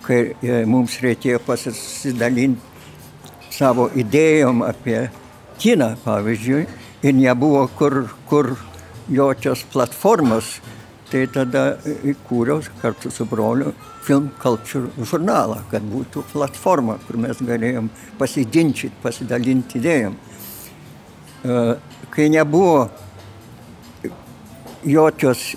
[0.07, 2.65] Kai uh, mums reikėjo pasidalinti
[3.53, 5.09] savo idėjom apie
[5.59, 6.65] kiną, pavyzdžiui,
[7.03, 8.55] ir nebuvo kur, kur
[9.11, 10.59] jokios platformos,
[11.09, 13.73] tai tada įkūriau kartu su broliu
[14.05, 17.91] Film Culture žurnalą, kad būtų platforma, kur mes galėjom
[18.21, 20.17] pasiginčyti, pasidalinti idėjom.
[21.45, 21.77] E,
[22.11, 22.89] Kai nebuvo
[24.85, 25.57] jokios,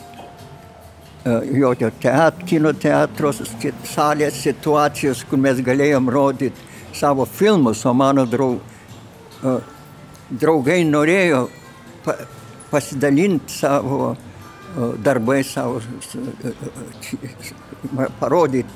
[1.25, 3.39] e, jokio teat, kino teatros
[3.87, 8.59] salės situacijos, kur mes galėjom rodyti savo filmus, o mano drau,
[9.41, 9.55] e,
[10.29, 11.47] draugai norėjo
[12.05, 12.17] pa,
[12.71, 14.13] pasidalinti savo
[15.03, 15.81] darbai savo,
[18.19, 18.69] parodyti,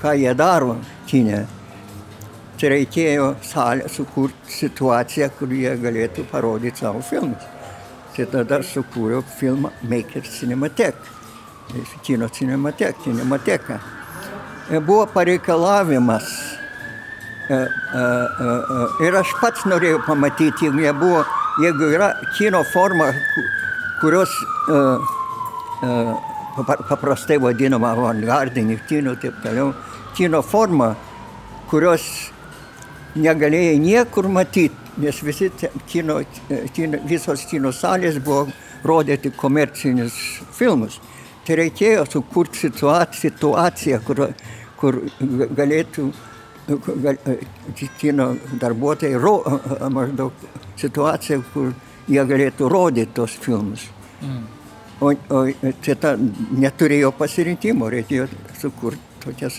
[0.00, 0.78] ką jie daro
[1.10, 1.44] kinė.
[2.58, 7.44] Tai reikėjo salę sukurti situaciją, kur jie galėtų parodyti savo filmus.
[8.16, 10.96] Tai tada sukūriau filmą Maker Cinematek.
[12.02, 13.76] Kino Cinematek, Cinemateka.
[14.86, 16.26] Buvo pareikalavimas.
[19.06, 21.20] Ir aš pats norėjau pamatyti, jeigu, nebuvo,
[21.62, 23.12] jeigu yra kino forma,
[24.00, 24.32] kurios
[26.88, 29.70] paprastai vadinama avangardiniu kinu ir taip toliau.
[30.16, 30.90] Kino forma,
[31.70, 32.32] kurios
[33.16, 35.50] negalėjai niekur matyti, nes visi
[35.88, 36.20] kino,
[36.74, 38.46] kino, visos kino salės buvo
[38.84, 40.16] rodyti komercinius
[40.56, 40.98] filmus.
[41.46, 44.26] Tai reikėjo sukurti situaciją, situaciją kur,
[44.76, 45.00] kur
[45.56, 46.10] galėtų
[47.02, 47.16] gal,
[47.98, 49.38] kino darbuotojai ro,
[49.90, 50.32] maždaug
[50.76, 51.72] situaciją, kur
[52.08, 53.88] jie galėtų rodyti tos filmus.
[54.20, 54.46] Mm.
[55.00, 55.44] O, o
[55.86, 56.16] šitą
[56.58, 58.26] neturėjo pasirinkimo, reikėjo
[58.58, 59.50] sukurti tokią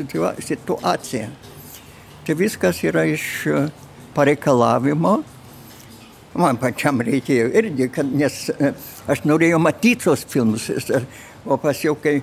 [0.44, 1.30] situaciją.
[2.26, 3.26] Tai viskas yra iš
[4.16, 5.20] pareikalavimo.
[6.40, 8.36] Man pačiam reikėjo irgi, kad, nes
[9.10, 10.68] aš norėjau matyti tos filmus,
[11.46, 12.20] o pas jau kai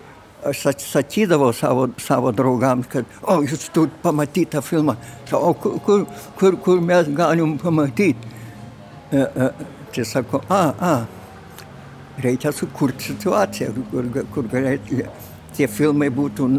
[0.46, 4.94] aš sakydavau savo, savo draugams, kad, o, jūs turite pamatyti tą filmą,
[5.34, 6.06] o kur, kur,
[6.38, 8.34] kur, kur mes galim pamatyti.
[9.10, 10.94] Tai sako, a, a,
[12.22, 15.02] reikia sukurti situaciją, kur, kur galėtų,
[15.56, 16.50] tie filmai būtų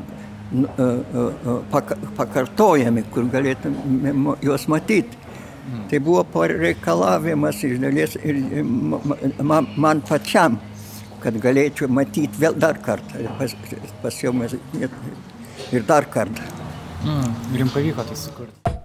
[2.18, 5.18] pakartojami, kur galėtume juos matyti.
[5.68, 5.84] Mm.
[5.92, 10.56] Tai buvo pareikalavimas iš dalies ir man, man pačiam,
[11.20, 13.26] kad galėčiau matyti vėl dar kartą.
[13.40, 13.56] Pas,
[14.04, 14.56] pas jau mes
[15.74, 16.48] ir dar kartą.
[17.04, 17.36] Mm.
[17.54, 18.76] Ir jums pavyko tai sukurti.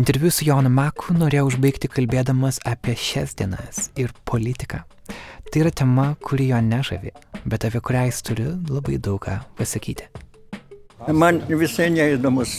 [0.00, 4.84] Interviu su Jonu Maku norėjau užbaigti kalbėdamas apie šias dienas ir politiką.
[5.50, 7.10] Tai yra tema, kuri jo nežavi,
[7.44, 10.04] bet apie kurią jis turi labai daug ką pasakyti.
[11.16, 12.50] Man visai neįdomus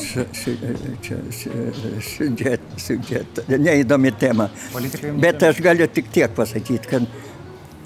[2.02, 4.50] siužet, neįdomi tema.
[5.22, 7.06] Bet aš galiu tik tiek pasakyti, kad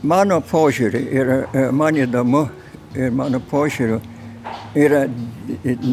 [0.03, 1.33] mano požiūrį ir
[1.75, 2.45] man įdomu
[2.95, 3.99] ir mano požiūriu
[4.75, 5.05] yra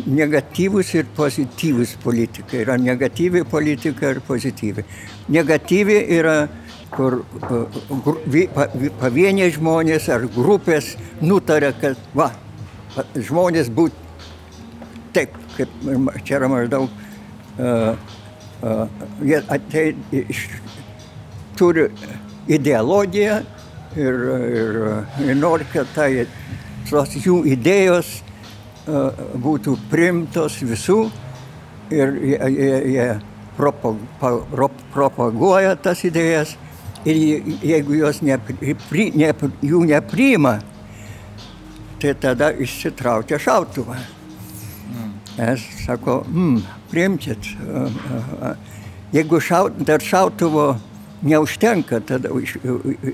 [0.06, 2.56] negatyvus ir pozityvus politika.
[2.56, 4.84] Yra negatyvi politika ir pozityvi.
[5.28, 6.48] Negatyvi yra,
[6.92, 7.22] kur
[9.00, 12.30] pavieniai žmonės ar grupės nutarė, kad va,
[13.16, 14.02] žmonės būtų
[15.16, 15.72] taip, kaip
[16.24, 16.92] čia yra maždaug,
[17.58, 17.96] uh,
[18.62, 18.84] uh,
[19.24, 20.46] jie atei, iš,
[21.58, 21.88] turi
[22.52, 23.40] ideologiją
[23.96, 24.22] ir,
[24.62, 24.78] ir,
[25.26, 26.26] ir nori, kad tai,
[26.88, 28.14] tos jų idėjos
[28.88, 31.04] uh, būtų primtos visų
[31.92, 33.08] ir jie, jie, jie
[33.56, 36.56] propag, pa- rop- propaguoja tas idėjas
[37.04, 39.32] ir je- jeigu jos nepri, pri, ne,
[39.62, 40.58] jų nepriima,
[42.00, 43.96] tai tada išsitraukia šautuvą.
[45.38, 47.46] Aš sako, mm, priimkit.
[49.12, 50.76] Jeigu šaut, dar šautuvo
[51.22, 52.56] neužtenka, tada iš,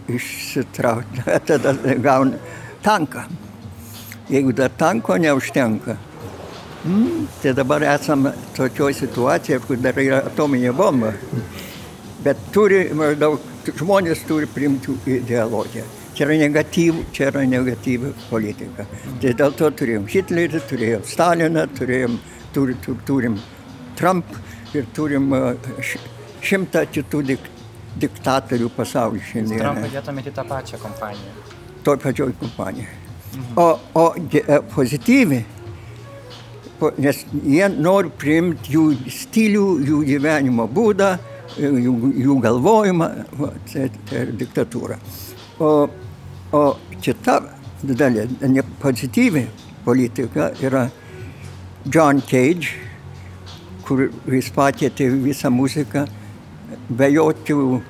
[0.09, 2.37] išsitraukti, tada gauna
[2.83, 3.23] tanką.
[4.31, 5.97] Jeigu dar tanko neužtenka,
[6.85, 11.13] mm, tai dabar esame tokioje situacijoje, kur dar yra atominė bomba.
[12.25, 13.39] Bet turi maždaug,
[13.79, 15.85] žmonės turi priimti ideologiją.
[16.19, 18.87] Čia yra negatyvų, čia yra negatyvi politika.
[19.23, 22.17] Tai dėl to turėjom Hitlerį, turėjom Staliną, turėjom,
[22.55, 23.37] turi, tu- turim
[23.97, 24.25] Trump
[24.75, 25.31] ir turim
[26.43, 27.47] šimtą kitų dik,
[28.03, 29.91] diktatorių pasaulyje Trumpą šiandien.
[29.95, 31.31] dėtumėte į tą pačią kompaniją.
[31.85, 32.89] Toj pačioj kompanijoje.
[33.57, 35.45] O, o ge- e, pozityvi,
[36.81, 41.19] po- nes jie nori priimti jų stilių, jų gyvenimo būdą,
[41.57, 41.95] jų,
[42.25, 44.99] jų galvojimą, va, tai, tai yra diktatūra.
[45.59, 45.73] O,
[46.53, 46.63] o
[47.03, 47.41] kita
[47.85, 49.47] ne pozityvi
[49.85, 50.89] politika yra
[51.87, 52.75] John Cage,
[53.87, 56.05] kur jis pakeitė visą muziką
[56.89, 57.81] be jokių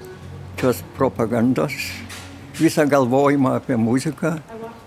[0.60, 1.74] tos propagandos,
[2.58, 4.36] visą galvojimą apie muziką,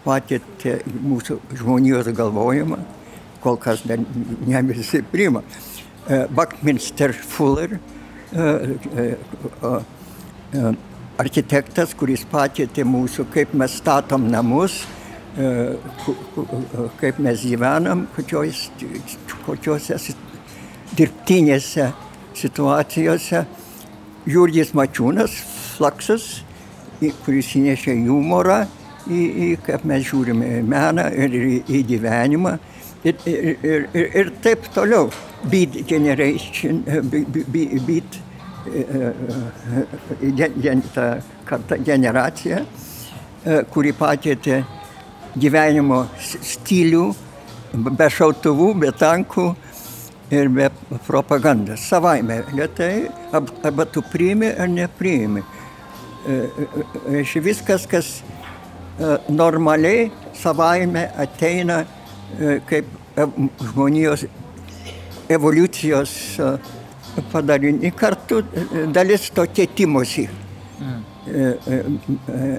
[0.06, 2.80] pakeitė mūsų žmonijos galvojimą,
[3.44, 4.00] kol kas dar
[4.48, 5.44] ne visi priima.
[6.08, 7.78] E, Buckminster Fuller,
[11.22, 14.82] architektas, kuris pakeitė mūsų, kaip mes statom namus,
[15.38, 15.76] e,
[17.02, 18.70] kaip mes gyvenam, kokios,
[19.46, 20.00] kokiose
[20.98, 21.92] dirbtinėse
[22.38, 23.46] situacijose.
[24.30, 25.34] Jurgis Mačiūnas,
[25.76, 26.44] Flaksas,
[27.26, 28.60] kuris įnešė humorą
[29.10, 32.58] į, į kaip mes žiūrime į meną ir į, į gyvenimą.
[33.02, 35.10] Ir, ir, ir, ir, ir taip toliau.
[35.50, 38.20] Beat generation, eh, be- be- be- beat,
[38.68, 38.86] eh,
[40.22, 42.60] eh, gen, ta karta, generacija,
[43.46, 44.64] eh, kuri pakeitė
[45.36, 47.16] gyvenimo stilių,
[47.74, 49.56] be šautuvų, be tankų
[50.30, 50.70] ir be
[51.08, 51.80] propagandos.
[51.80, 53.10] Savaime, lietai,
[53.64, 55.42] arba tu priimi ar nepriimi.
[57.42, 58.22] Viskas, kas
[59.28, 61.86] normaliai savaime ateina
[62.68, 62.86] kaip
[63.72, 64.26] žmonijos
[65.36, 66.52] evoliucijos e,
[67.32, 70.28] padarinį kartu e, dalis to keitimosi.
[71.22, 71.82] E, e,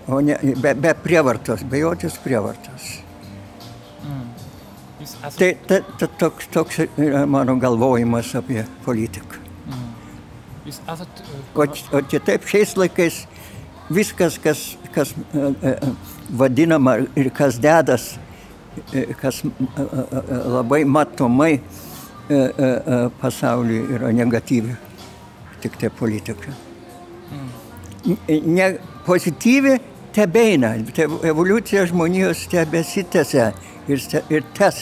[0.06, 2.90] O ne be, be prievartos, be jokios prievartos.
[5.02, 9.40] Jūs esate Tai ta, ta, toks, toks yra mano galvojimas apie politiką.
[10.62, 11.24] Jūs esat,
[11.58, 13.24] O, o kitaip šiais laikais
[13.92, 14.62] viskas, kas,
[14.94, 15.10] kas
[16.30, 18.12] vadinama ir kas dedas,
[19.20, 19.42] kas
[20.46, 21.56] labai matomai
[22.30, 24.74] e, e, e, pasaulyje yra negatyvi,
[25.60, 26.54] tik tai politika.
[28.28, 28.66] Ne,
[29.06, 29.76] pozityvi
[30.14, 33.52] tebeina, te, evoliucija žmonijos tebesitęsia
[33.88, 34.80] ir, te- ir tas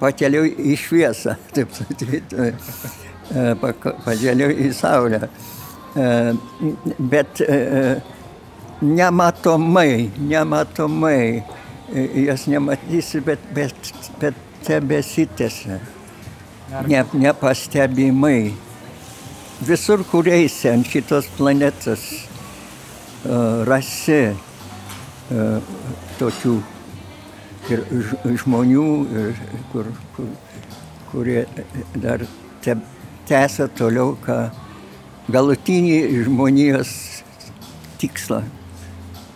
[0.00, 2.52] pakeliu į šviesą, taip sakyti,
[4.04, 5.28] pakeliu į saulę.
[7.14, 7.42] Bet
[8.82, 11.20] nematomai, nematomai
[12.26, 14.34] jas nematysi, bet, bet, bet
[14.66, 15.78] tebesitęsia,
[16.70, 18.54] ne, nepastebimai.
[19.64, 22.04] Visur, kur eisi ant šitos planetos,
[23.24, 23.36] e,
[23.68, 25.44] rasi e,
[26.18, 26.56] tokių
[27.72, 27.84] ir
[28.42, 28.88] žmonių,
[29.20, 29.38] ir
[29.72, 30.32] kur, kur,
[31.12, 31.44] kurie
[31.94, 32.26] dar
[32.64, 32.76] te,
[33.30, 34.42] tęsia toliau, ką
[35.32, 35.96] galutinį
[36.26, 36.92] žmonijos
[38.02, 38.42] tikslą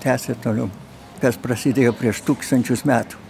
[0.03, 0.69] tęsia toliau,
[1.23, 3.25] kas prasidėjo prieš tūkstančius metų.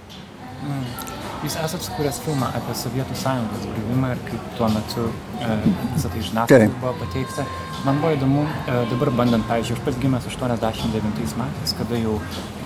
[1.39, 5.05] Jūs esate sukūręs filmą apie Sovietų sąjungos griuvimą ir kaip tuo metu
[5.39, 5.59] e,
[5.95, 6.81] visą tai žiniasklaidai Taip.
[6.83, 7.45] buvo pateikta.
[7.87, 12.17] Man buvo įdomu, e, dabar bandant, pavyzdžiui, aš pats gimęs 89 metais, kada jau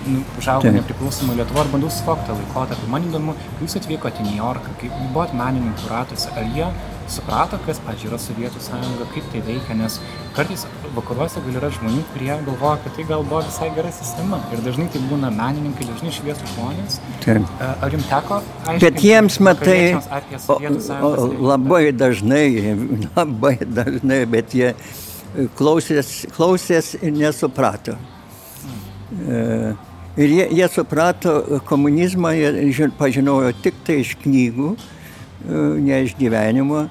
[0.07, 2.89] nu, užaugau nepriklausomą Lietuvą ir bandau suvokti laikotarpį.
[2.95, 6.71] Man įdomu, jūs atvykote į New Yorką, kai buvot menininkų ratose, ar jie
[7.11, 9.99] suprato, kas, pavyzdžiui, yra Sovietų sąjunga, kaip tai veikia, nes
[10.35, 14.39] kartais vakaruose gal yra žmonių, kurie galvoja, kad tai gal buvo visai gera sistema.
[14.53, 16.99] Ir dažnai tai būna menininkai, dažnai šviesų žmonės.
[17.25, 17.47] Taip.
[17.59, 19.79] Ar jums teko Bet aiškinti jiems, matai,
[20.47, 20.59] o,
[21.11, 21.13] o,
[21.53, 22.47] labai dažnai,
[23.17, 24.73] labai dažnai, bet jie
[25.57, 27.97] klausės, klausės ir nesuprato.
[29.13, 29.73] E,
[30.13, 31.31] Ir jie, jie suprato
[31.65, 35.02] komunizmą, jie ži- pažinojo tik tai iš knygų, e,
[35.43, 36.87] ne iš gyvenimo.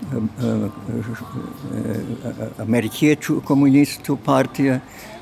[0.00, 0.50] E, e,
[1.76, 4.78] e, Amerikiečių komunistų partija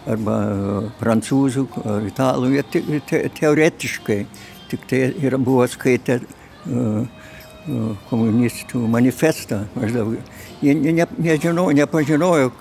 [0.07, 4.18] arba e, prancūzų ar italų, jie te, te, teoretiškai
[4.70, 6.85] tik tai yra buvo skaitę e,
[8.09, 10.14] komunistų manifestą maždaug.
[10.62, 12.55] Jie ne, ne, nežinojo, nepažinojo,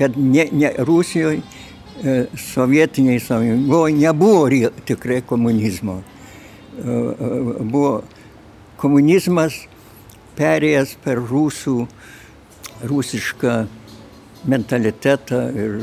[0.00, 1.44] kad ne, ne Rusijoje,
[2.40, 6.00] sovietiniai sąjungoje nebuvo tikrai komunizmo.
[7.60, 8.02] Buvo
[8.84, 9.62] komunizmas
[10.36, 11.86] perėjęs per rusų,
[12.84, 13.56] rusišką
[14.50, 15.76] mentalitetą ir,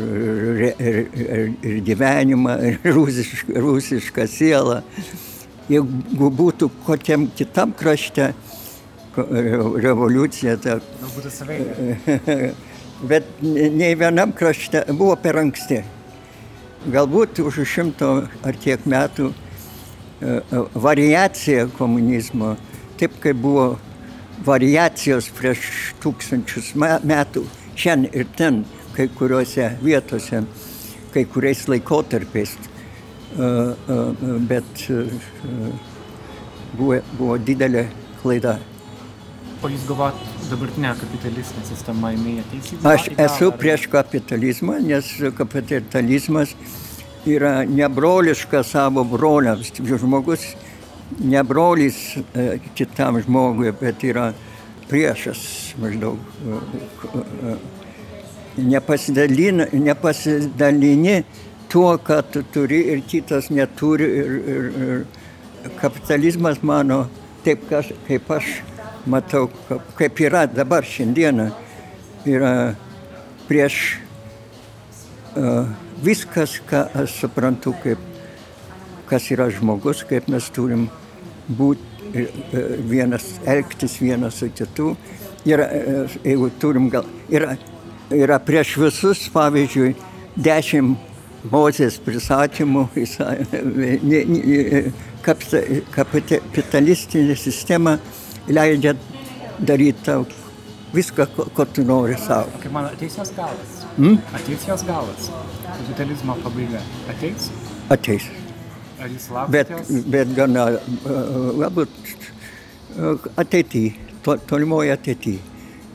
[0.77, 4.81] ir, ir, ir gyvenimą, ir rusišką, rusišką sielą.
[5.71, 8.31] Jeigu būtų kokiam kitam krašte
[9.15, 11.57] revoliucija, ta, Galbūt savai.
[13.11, 15.81] bet nei vienam krašte buvo per anksti.
[16.91, 18.11] Galbūt už šimto
[18.45, 19.31] ar kiek metų
[20.73, 22.55] variacija komunizmo,
[23.01, 23.65] taip kaip buvo
[24.45, 25.61] variacijos prieš
[26.03, 27.43] tūkstančius metų,
[27.77, 28.61] šiandien ir ten,
[28.95, 30.43] kai kuriuose vietose,
[31.13, 32.53] kai kuriais laikotarpiais.
[34.51, 34.83] Bet
[36.77, 37.87] buvo, buvo didelė
[38.21, 38.57] klaida.
[39.61, 44.79] O jūs galvojat, dabartinė kapitalistinė sistema, jinai ateis į Aš galą, esu ar- prieš kapitalizmą,
[44.81, 46.55] nes kapitalizmas
[47.29, 49.69] yra nebroliška savo broliams.
[49.77, 50.51] Žmogus
[51.19, 54.31] nebrolis e, kitam žmogui, bet yra
[54.89, 56.17] priešas maždaug.
[56.17, 57.55] e, e,
[58.57, 61.23] Nepasidalini, nepasidalini
[61.71, 64.03] tuo, ką tu turi ir kitas neturi.
[64.03, 65.05] Ir, ir, ir
[65.79, 67.05] kapitalizmas mano,
[67.45, 68.45] taip kaip aš
[69.07, 71.47] matau, ka- kaip yra dabar šiandieną,
[72.27, 72.75] yra
[73.47, 73.99] prieš
[75.35, 75.69] uh,
[76.03, 77.99] viskas, ką aš suprantu, kaip,
[79.09, 80.89] kas yra žmogus, kaip mes turim
[81.57, 82.27] būti
[82.89, 84.95] vienas, elgtis vienas su kitu.
[85.45, 87.55] Yra, e, jeigu turim gal, yra,
[88.13, 89.95] yra prieš visus, pavyzdžiui,
[90.35, 91.07] dešimt
[91.49, 92.83] Mozės prisakymų,
[95.25, 97.95] kapitalistinė sistema
[98.45, 98.93] leidžia
[99.57, 100.27] daryti tau
[100.93, 102.51] viską, ko, ko tu nori savo.
[102.61, 103.71] Kaip man ateis jos galas?
[103.95, 104.19] Hmm?
[104.37, 105.31] Ateis jos galas.
[105.65, 106.81] Kapitalizmo pabaiga.
[107.09, 107.49] Ateis?
[107.89, 108.29] Ateis.
[109.01, 110.05] Ar jūs Bet, laukite jos?
[110.13, 110.65] bet gana,
[111.05, 113.93] galbūt uh, ateityje,
[114.25, 115.39] to, tolimoje ateityje.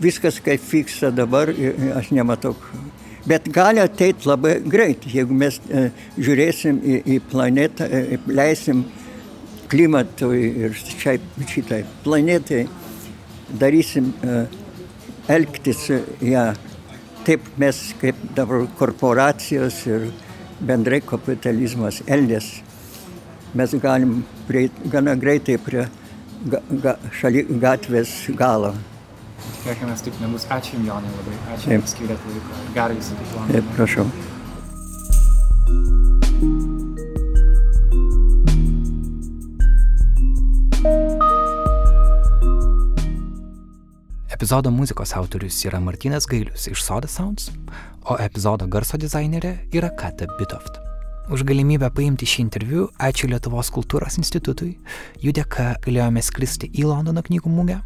[0.03, 2.55] Viskas kaip vyksta dabar, i- aš nematau.
[3.27, 5.89] Bet gali ateiti labai greit, jeigu mes uh,
[6.19, 8.85] žiūrėsim į, į planetą, uh, leisim
[9.71, 11.17] klimatui ir šiai,
[11.51, 12.67] šitai planetai,
[13.59, 14.45] darysim uh,
[15.31, 15.89] elgtis
[16.23, 16.45] ją
[17.27, 20.05] taip mes kaip dabar korporacijos ir
[20.63, 22.53] bendrai kapitalizmas elgės
[23.57, 25.87] mes galim prieit gana greitai prie
[26.53, 28.75] ga, ga, šali, gatvės galo.
[29.47, 30.47] Tikėkime, taip nebus.
[30.53, 31.37] Ačiū Jums, Jonai, labai.
[31.55, 32.63] Ačiū, kad skiriat laiko.
[32.77, 33.19] Gerai Jūsų
[33.51, 34.09] Taip, prašau.
[44.37, 47.51] Epizodo muzikos autorius yra Martinas Gailius iš Soda Sounds,
[48.05, 50.86] o epizodo garso dizainerė yra Kata Bitoft.
[51.27, 54.77] Už galimybę paimti šį interviu ačiū Lietuvos kultūros institutui,
[55.19, 57.81] jų dėka galėjome skristi į Londono knygų mugę.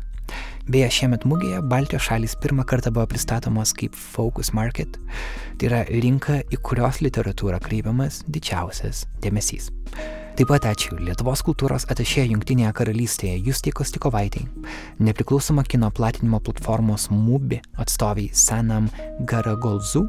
[0.68, 5.00] Beje, šiemet mugėje Baltijos šalis pirmą kartą buvo pristatomos kaip Focus Market,
[5.56, 9.70] tai yra rinka, į kurios literatūrą kreipiamas didžiausias dėmesys.
[10.36, 14.44] Taip pat ačiū Lietuvos kultūros atašė Junktinėje karalystėje Justė Kostikovaitė,
[15.00, 18.92] nepriklausoma kino platinimo platformos MUBI atstoviai Sanam
[19.24, 20.04] Garagolzu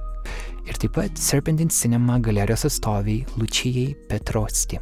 [0.67, 4.79] ir taip pat Serpentine Cinema galerijos atstoviai Lučijai Petrosti.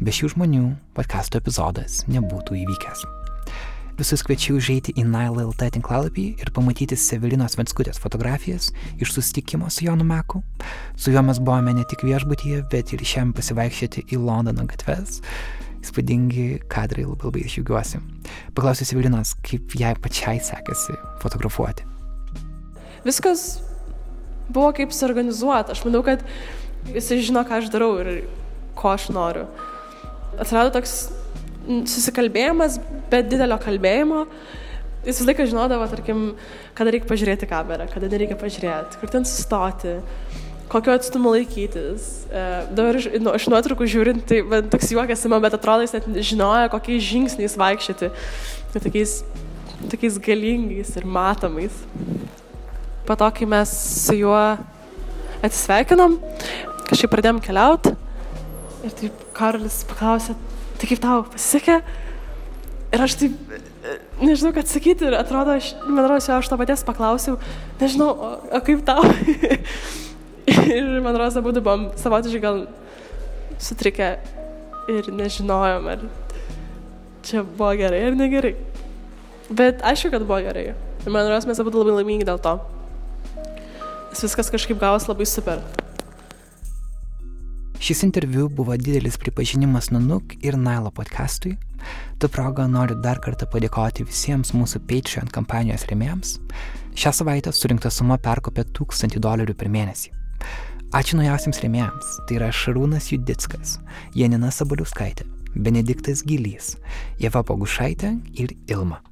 [0.00, 0.64] Be šių žmonių
[0.96, 3.04] podkasto epizodas nebūtų įvykęs.
[3.94, 9.84] Visus kviečiu užeiti į Nile LT tinklalapį ir pamatyti Sevelinos Venskutės fotografijas iš susitikimo su
[9.86, 10.40] Jonu Meku.
[10.98, 15.20] Su juo mes buvome ne tik viešbutyje, bet ir šiam pasivaikščioti į Londono gatves.
[15.84, 18.02] Įspūdingi kadrai, labai labai išjūgiuosi.
[18.56, 21.86] Paklausiu Sevelinos, kaip jai pačiai sekasi fotografuoti.
[23.06, 23.60] Viskas
[24.48, 25.74] buvo kaip suorganizuota.
[25.74, 26.24] Aš manau, kad
[26.92, 28.24] jisai žino, ką aš darau ir
[28.78, 29.46] ko aš noriu.
[30.40, 31.08] Atsirado toks
[31.64, 32.78] susikalbėjimas,
[33.12, 34.24] bet didelio kalbėjimo.
[35.04, 36.22] Jis visą laiką žinodavo, tarkim,
[36.76, 39.98] kada reikia pažiūrėti kamerą, kada nereikia pažiūrėti, kur ten sustoti,
[40.72, 42.06] kokio atstumo laikytis.
[42.32, 45.92] E, dabar iš, nu, iš nuotraukų žiūrint, tai man toks juokas ima, bet atrodo, jis
[45.98, 48.10] net žinojo, kokiais žingsniais vaikščioti.
[48.74, 49.18] Tokiais,
[49.92, 51.84] tokiais galingais ir matomais.
[53.04, 53.68] Po to, kai mes
[54.06, 54.38] su juo
[55.44, 56.16] atsisveikinom,
[56.88, 57.92] kažkaip pradėjom keliauti.
[58.84, 60.36] Ir taip Karolis paklausė,
[60.80, 61.78] tai kaip tau pasisekė?
[62.94, 63.36] Ir aš taip,
[64.22, 65.08] nežinau, ką atsakyti.
[65.10, 67.36] Ir atrodo, aš, man atrodo, aš to paties paklausiau,
[67.82, 69.04] nežinau, o, o kaip tau?
[70.78, 72.64] ir man atrodo, abu buvom savotiškai gal
[73.60, 74.14] sutrikę
[74.92, 76.06] ir nežinojom, ar,
[77.24, 78.56] čia buvo gerai ar negerai.
[79.52, 80.70] Bet aišku, kad buvo gerai.
[81.04, 82.56] Ir man rodos, mes abu labai laimingi dėl to.
[84.22, 85.60] Viskas kažkaip gavos labai super.
[87.84, 91.56] Šis interviu buvo didelis pripažinimas Nanuk ir Nailo podcastui.
[92.18, 96.38] Tu progą noriu dar kartą padėkoti visiems mūsų Patreon kampanijos rėmėjams.
[96.96, 100.14] Šią savaitę surinkta suma perkopė 1000 dolerių per mėnesį.
[100.96, 102.18] Ačiū naujausiams rėmėjams.
[102.24, 103.80] Tai yra Šarūnas Judickas,
[104.16, 106.78] Janina Sabaliuskaitė, Benediktas Gilys,
[107.20, 109.02] Jeva Pogušaitė ir Ilma.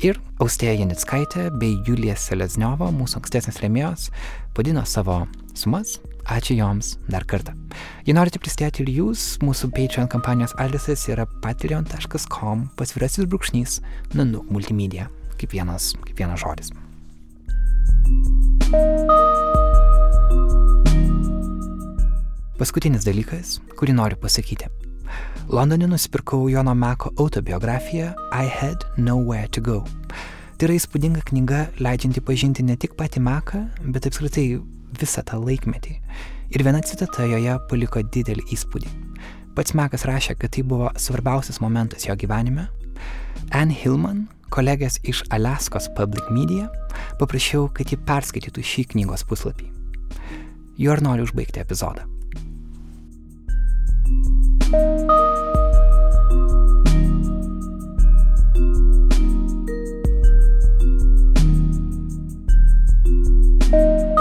[0.00, 4.08] Ir Austėja Janickaitė bei Julija Selezniova, mūsų ankstesnės rėmėjos,
[4.56, 5.98] padino savo sumas.
[6.30, 7.54] Ačiū joms dar kartą.
[8.06, 13.80] Jei norite prisidėti ir jūs, mūsų Patreon kampanijos adresas yra patreon.com pasvirasis brūkšnys
[14.14, 15.08] nanuk multimedia.
[15.40, 16.70] Kaip vienas, kaip vienas žodis.
[22.60, 24.68] Paskutinis dalykas, kurį noriu pasakyti.
[25.50, 29.80] Londone nusipirkau Jono Meko autobiografiją I Had Nowhere to Go.
[30.54, 34.44] Tai yra įspūdinga knyga, leidžianti pažinti ne tik patį Meką, bet apskritai
[35.00, 35.96] visą tą laikmetį.
[36.54, 38.92] Ir viena citata joje paliko didelį įspūdį.
[39.56, 42.68] Pats Mekas rašė, kad tai buvo svarbiausias momentas jo gyvenime.
[43.50, 46.68] Anne Hillman, kolegės iš Alaskos Public Media,
[47.18, 49.66] paprašiau, kad ji perskaitytų šį knygos puslapį.
[50.78, 52.06] Juo ir noriu užbaigti epizodą.
[63.70, 64.16] There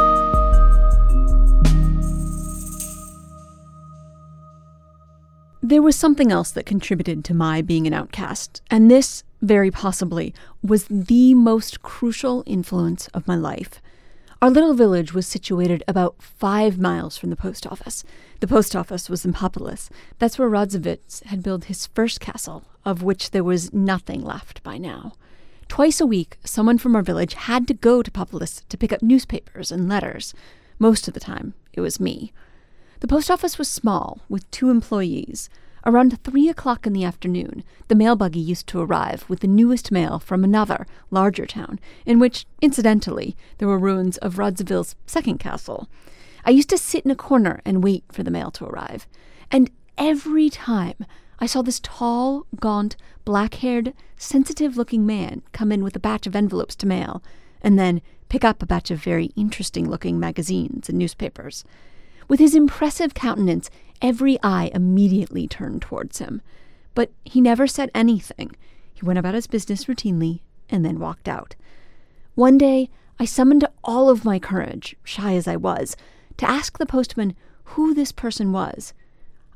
[5.82, 10.86] was something else that contributed to my being an outcast, and this, very possibly, was
[10.86, 13.82] the most crucial influence of my life.
[14.40, 18.04] Our little village was situated about five miles from the post office.
[18.42, 19.90] The post office was in Populus.
[20.20, 24.78] That's where Radzivitz had built his first castle, of which there was nothing left by
[24.78, 25.14] now.
[25.70, 29.02] Twice a week, someone from our village had to go to Populus to pick up
[29.02, 30.34] newspapers and letters.
[30.78, 32.34] Most of the time, it was me.
[33.00, 35.50] The post office was small, with two employees.
[35.86, 39.90] Around three o'clock in the afternoon, the mail buggy used to arrive with the newest
[39.90, 45.88] mail from another, larger town, in which, incidentally, there were ruins of Radzivill's second castle.
[46.44, 49.08] I used to sit in a corner and wait for the mail to arrive.
[49.50, 51.06] And every time
[51.40, 56.28] I saw this tall, gaunt, black haired, sensitive looking man come in with a batch
[56.28, 57.24] of envelopes to mail,
[57.62, 61.64] and then pick up a batch of very interesting looking magazines and newspapers.
[62.28, 63.70] With his impressive countenance,
[64.02, 66.42] every eye immediately turned towards him.
[66.94, 68.56] But he never said anything.
[68.94, 71.56] He went about his business routinely and then walked out.
[72.36, 75.96] One day, I summoned all of my courage, shy as I was,
[76.38, 78.94] to ask the postman who this person was.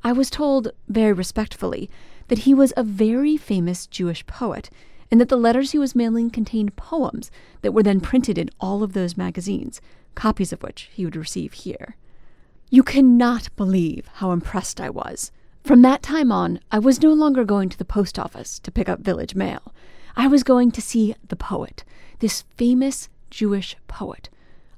[0.04, 1.90] I was told, very respectfully,
[2.28, 4.70] that he was a very famous Jewish poet,
[5.10, 7.32] and that the letters he was mailing contained poems
[7.62, 9.80] that were then printed in all of those magazines,
[10.16, 11.96] copies of which he would receive here.
[12.70, 15.32] You cannot believe how impressed I was.
[15.64, 18.90] From that time on, I was no longer going to the post office to pick
[18.90, 19.74] up village mail.
[20.16, 21.84] I was going to see the poet,
[22.20, 24.30] this famous Jewish poet,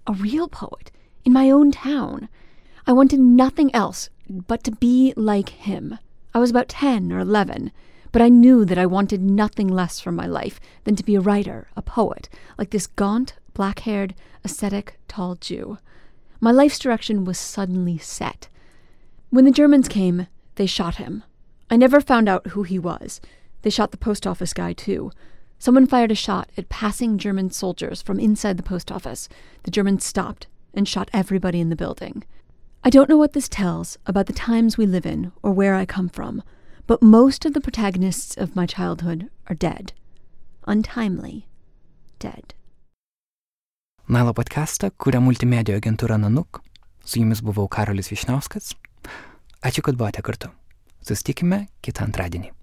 [0.06, 0.92] a real poet,
[1.24, 2.30] in my own town.
[2.86, 5.98] I wanted nothing else but to be like him.
[6.34, 7.72] I was about 10 or 11,
[8.12, 11.22] but I knew that I wanted nothing less from my life than to be a
[11.22, 15.78] writer, a poet, like this gaunt, black haired, ascetic, tall Jew.
[16.40, 18.48] My life's direction was suddenly set.
[19.30, 21.24] When the Germans came, they shot him.
[21.70, 23.20] I never found out who he was.
[23.64, 25.12] They shot the post office guy, too.
[25.58, 29.28] Someone fired a shot at passing German soldiers from inside the post office.
[29.64, 32.24] The Germans stopped and shot everybody in the building.
[32.88, 35.88] I don't know what this tells about the times we live in or where I
[35.88, 36.44] come from,
[36.86, 39.94] but most of the protagonists of my childhood are dead.
[40.68, 41.48] Untimely.
[42.20, 42.54] Dead.
[44.08, 46.62] Nailo podcastą kuria multimedijų agentūra Nanuk.
[47.02, 48.76] Su jumis buvau Karolis Višniauskas.
[49.66, 50.54] Ačiū, kad buvote kartu.
[51.02, 52.54] Susitikime kitą antradienį.